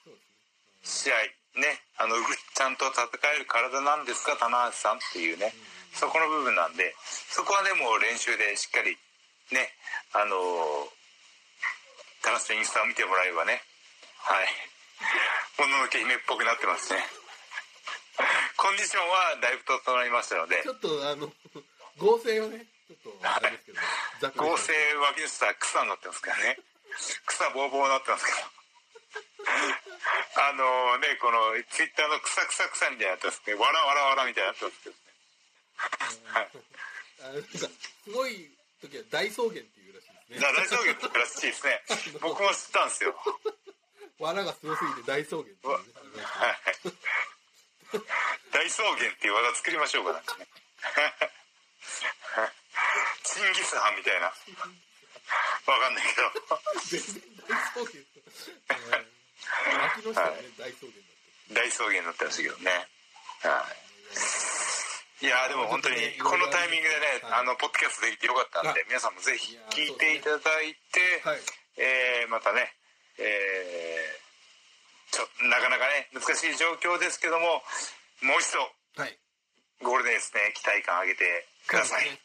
[0.83, 1.15] 試合、
[1.59, 5.53] ね、あの、ちゃんと戦える体なんですか、棚橋さんっていうね、
[5.93, 6.95] そこの部分なんで、
[7.29, 8.97] そこはでも練習でしっかり、
[9.51, 9.69] ね、
[10.13, 10.97] あのー、
[12.23, 13.61] 棚橋のインスタを見てもらえばね、
[14.17, 14.47] はい、
[15.61, 16.99] もののけ姫っぽくなってますね。
[18.57, 21.31] コンディションはだいぶ整いましたのでち、ょっとあの
[22.01, 23.79] 合成をねちょっとあれですけど
[24.21, 26.59] ざっくり合成脇の下は草になってますからね。
[27.25, 28.37] 草ぼうぼうになってますけど。
[30.41, 33.53] あのね、このツイッターの草草草みたいになってますね。
[33.55, 35.07] わらわらわらみたいになってますけどね。
[37.55, 38.49] すごい
[38.81, 41.83] 時は大草原っていうらしいですねだ大草原ってらしいですね。
[42.21, 43.15] 僕も知ったんですよ。
[44.19, 45.73] 藁がすごすぎて大草原ってね
[46.23, 46.57] はい。
[48.51, 50.47] 大草原っていう技作りましょうかなんかね。
[53.23, 54.33] チンギスハンみたいな。
[55.67, 56.31] わかんないけど。
[57.47, 59.17] 大草原と、うん
[59.77, 62.71] 脇の下はね、大草原だっ大草原になってましたけどね。
[63.43, 63.63] は
[65.21, 65.25] い。
[65.25, 65.29] い。
[65.29, 67.41] やーでも本当にこのタイミングでね、はい。
[67.41, 71.39] あのポッドキャストできてよかったんであ皆さんもぜひ聞いていただいて、たはい。
[71.77, 72.73] えーまたね、
[73.19, 74.27] えー
[75.09, 77.63] ちょなかなかね難しい状況ですけども
[78.21, 78.59] もう一度
[79.01, 79.17] はい。
[79.81, 82.19] ゴールデンですね期待感上げてください、ね。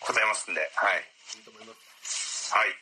[0.00, 1.04] 答えますんではい。
[1.36, 1.91] いいと思います
[2.52, 2.76] はい。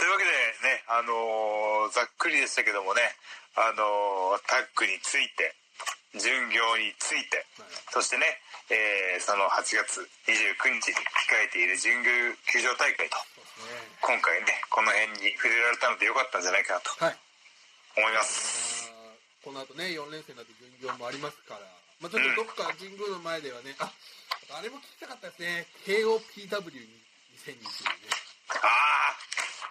[0.00, 0.32] というわけで
[0.64, 3.04] ね、あのーざっくりでしたけどもね、
[3.52, 5.52] あのータッグについて、
[6.16, 8.24] 巡業について、はいそしてね、
[8.72, 10.96] えーその8月29日に
[11.28, 13.20] 控えている神宮球場大会と、
[14.00, 17.16] 今回ね、この辺に触れられたのでよかったんじゃないかなとはい
[18.00, 18.88] 思います。
[18.88, 19.04] まあ
[19.44, 21.68] この後ね4連戦だと巡業もありますから、
[22.00, 23.92] まあ、ちょっとどっか神宮の前ではねあ
[24.56, 25.68] あれも聞きたかったですね
[27.34, 28.10] KOPW2020 ね
[28.62, 28.66] あ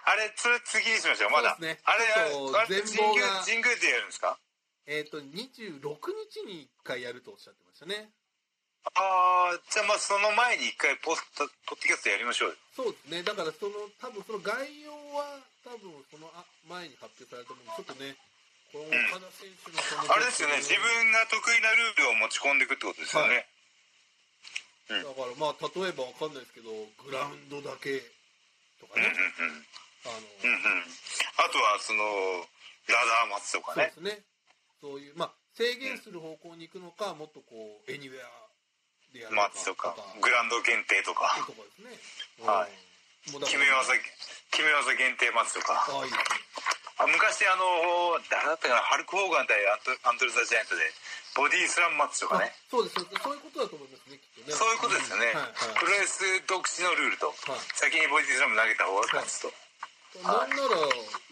[0.05, 1.57] あ、あれ、それ次にしましょう、まだ。
[1.59, 1.79] ね。
[1.85, 4.37] あれ、あれ神宮が、神宮でやるんですか？
[4.85, 5.79] えっ、と26
[6.27, 8.09] 日に1回やるとおっしゃってましたね。
[8.99, 12.55] ああ、じゃあまあその前に一回ポスト、ポッドキャストやりましょうよ。
[12.75, 13.23] そうですね。
[13.23, 18.11] だからその多分その概要は多分そのあ前に発表されたものちょっとね
[18.75, 20.59] この岡田選手のそのあれですよね。
[20.59, 20.83] 自分
[21.15, 23.47] が得意なルールを持ち込んでいくってことですよね、
[25.01, 26.69] だからまあ例えばわかんないですけど
[27.01, 28.03] グラウンドだけ
[28.77, 29.65] とかね、うん
[30.03, 32.03] あとはその
[32.91, 33.95] ラダーマッチとかね。
[33.95, 34.23] そうですね。
[34.81, 38.27] そういうまあ制限する方向に行くのかもっとこうエニウェア
[39.15, 39.95] でやるのかとか。
[40.19, 41.31] グランド限定とか。
[41.47, 42.71] とかですね、はい。
[43.47, 43.95] 決め技
[44.51, 45.87] 決め技限定マッチとか。
[45.87, 50.85] ああいいですねあ昔あの誰だったかなハルク・ホーガン対アントアントル・ザ・ジャイアントで
[51.33, 52.53] ボディースラムマッチとかね。
[52.53, 54.53] あそうですそういうことだと思いますねきっとね。
[54.53, 55.81] そういうことですよね、うんはいはい。
[55.81, 57.65] プロレス独自のルールと、はい。
[57.73, 59.49] 先にボディースラム投げた方が勝つと、
[60.21, 60.77] なんなら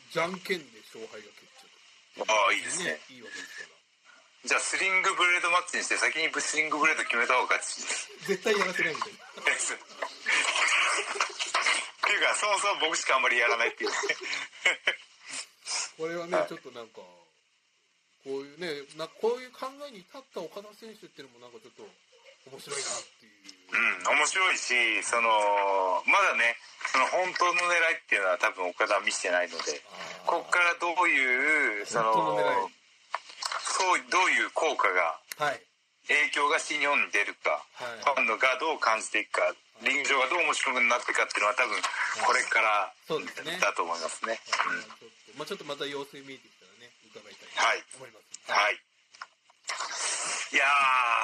[0.09, 1.45] じゃんけんで勝敗が決
[2.17, 2.25] 着。
[2.25, 2.97] ああいいですね。
[3.13, 3.77] いいわけですから。
[4.41, 7.85] じゃあスリングブレードマッチにして先にスリングブレード決めた方が勝ち。
[8.25, 9.21] 絶対やらせないみたいな。
[9.37, 9.45] っ
[12.01, 13.97] ていうかそもそも僕しかあんまりやらないっていうね
[16.01, 16.49] これはね、はい。
[16.49, 17.05] ちょっとなんか
[18.25, 21.85] こういうねなこういう考えに至った岡田選手っていうのもなんかちょっと
[22.49, 23.61] 面白いなっていう。
[23.69, 24.73] うん面白いし
[25.03, 25.29] その
[26.03, 26.57] まだね
[26.91, 29.79] その本当の狙いっていうのは多分岡田は見せてないので
[30.27, 32.35] ここからどういうそのの
[33.63, 35.61] そうどういう効果がはい
[36.11, 38.03] 影響が新日本に出るか、はい。
[38.03, 41.79] ファンのがどう感じていくかリング上がどう面白くなっていくかっていうのは多分
[42.27, 44.37] これからだと思いますね。
[45.39, 47.81] まあちょっとまた様子見えてきたらね伺いたいはい。
[47.89, 48.51] と思います。
[48.51, 48.75] はい。
[48.75, 50.57] い。
[50.59, 50.65] や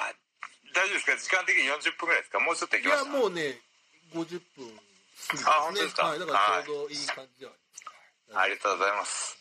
[0.09, 1.43] ー、大丈夫ですか？
[1.43, 2.39] 時間的に40分ぐらいですか？
[2.39, 3.11] もうちょっといいきますか？
[3.11, 3.59] やもうね
[4.15, 6.07] 50分過ぎてあ本当ですか？
[6.07, 6.95] はい、だからちょうどい。
[6.95, 7.59] い感じではあり
[8.31, 8.39] ます。
[8.39, 9.35] ありがとうございます。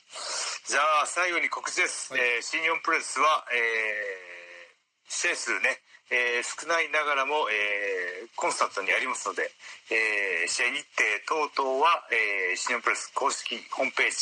[0.67, 2.11] じゃあ、最後に告知です。
[2.13, 2.23] はい。
[2.23, 4.36] えー新日本プロレスは、えー、
[5.09, 5.81] 試合数ね、
[6.11, 9.51] えー少ないながらも、えーコンスタントにやりますので、
[9.91, 10.85] えー試合日
[11.27, 14.17] 程等々は、えー新日本プロレス公式ホームページ、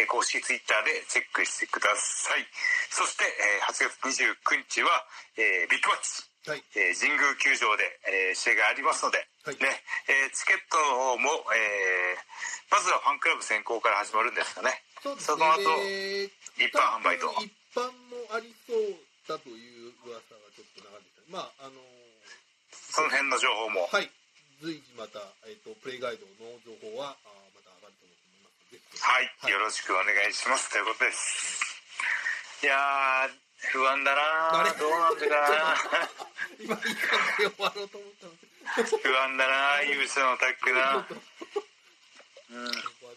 [0.00, 2.46] えー公式ツイッターでチェックしてください。
[2.90, 5.04] そして、えー8月29日は、
[5.36, 6.24] えービッグマッチ。
[6.48, 9.68] はいえー神宮球場で、えー試合がありますので、はいね
[10.08, 12.20] えーチケットの方も、えー
[12.70, 14.70] まずはファンクラブ先行から始まるんですかね。
[15.02, 18.96] そうですねその後えー一般販売と一般もありそう
[19.28, 19.77] だという
[20.08, 21.22] 噂がちょっと流れてた。
[21.28, 21.76] まああの
[22.72, 23.88] その辺の情報も。
[23.92, 24.10] はい。
[24.60, 28.98] 随時また、えー、とプレイガイドの情報はあーまた上がると思いますのでぜひ。
[28.98, 30.72] はい、よろしくお願いします。
[30.72, 31.62] ということです。
[32.64, 32.66] い。
[32.66, 33.38] やー、
[33.70, 35.78] 不安だなどうなんでかな
[36.58, 38.34] 今いい感じで終わろうと思ったの。
[38.34, 41.06] で 不安だなー勇者のタッグな
[42.50, 42.72] うん。
[42.72, 43.14] こ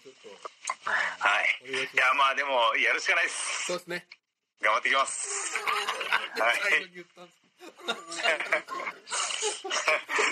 [0.84, 1.60] はい。
[1.72, 1.90] い。
[1.96, 3.66] や、まあでも、やるしかないです。
[3.66, 4.08] そうですね
[4.62, 5.60] 頑張っていきます。
[6.40, 6.58] はい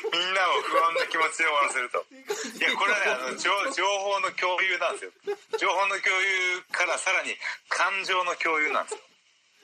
[0.09, 2.03] みんなを不安な気持ちで終わらせると。
[2.09, 2.15] い
[2.61, 5.11] や、これはね、あの、情情報の共有なんですよ。
[5.59, 7.37] 情報の共有からさらに
[7.69, 9.01] 感情の共有なんですよ。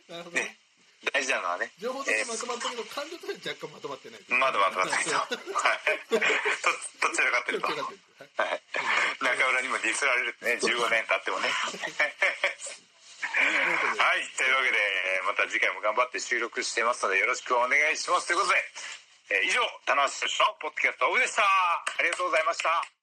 [0.09, 0.59] なるほどねね。
[1.11, 1.71] 大事なのはね。
[1.79, 5.11] 情報としてまとまったけど感情としては若干まとまってないまだまとまってないと。
[5.13, 5.29] はい。
[6.09, 6.21] と、どっ
[7.15, 7.67] ちらかってると。
[7.67, 7.77] はい
[9.19, 11.49] 中村にもディスられるってね、15年経ってもね。
[13.23, 14.27] はい。
[14.37, 14.77] というわけで、
[15.25, 18.27] また次回も頑張って収録していますので、よろしくお願いします。
[18.27, 18.59] ということで、
[19.31, 21.41] えー以上、棚橋宏のポッドキャストオフでした。
[21.43, 22.94] ありがとうございました。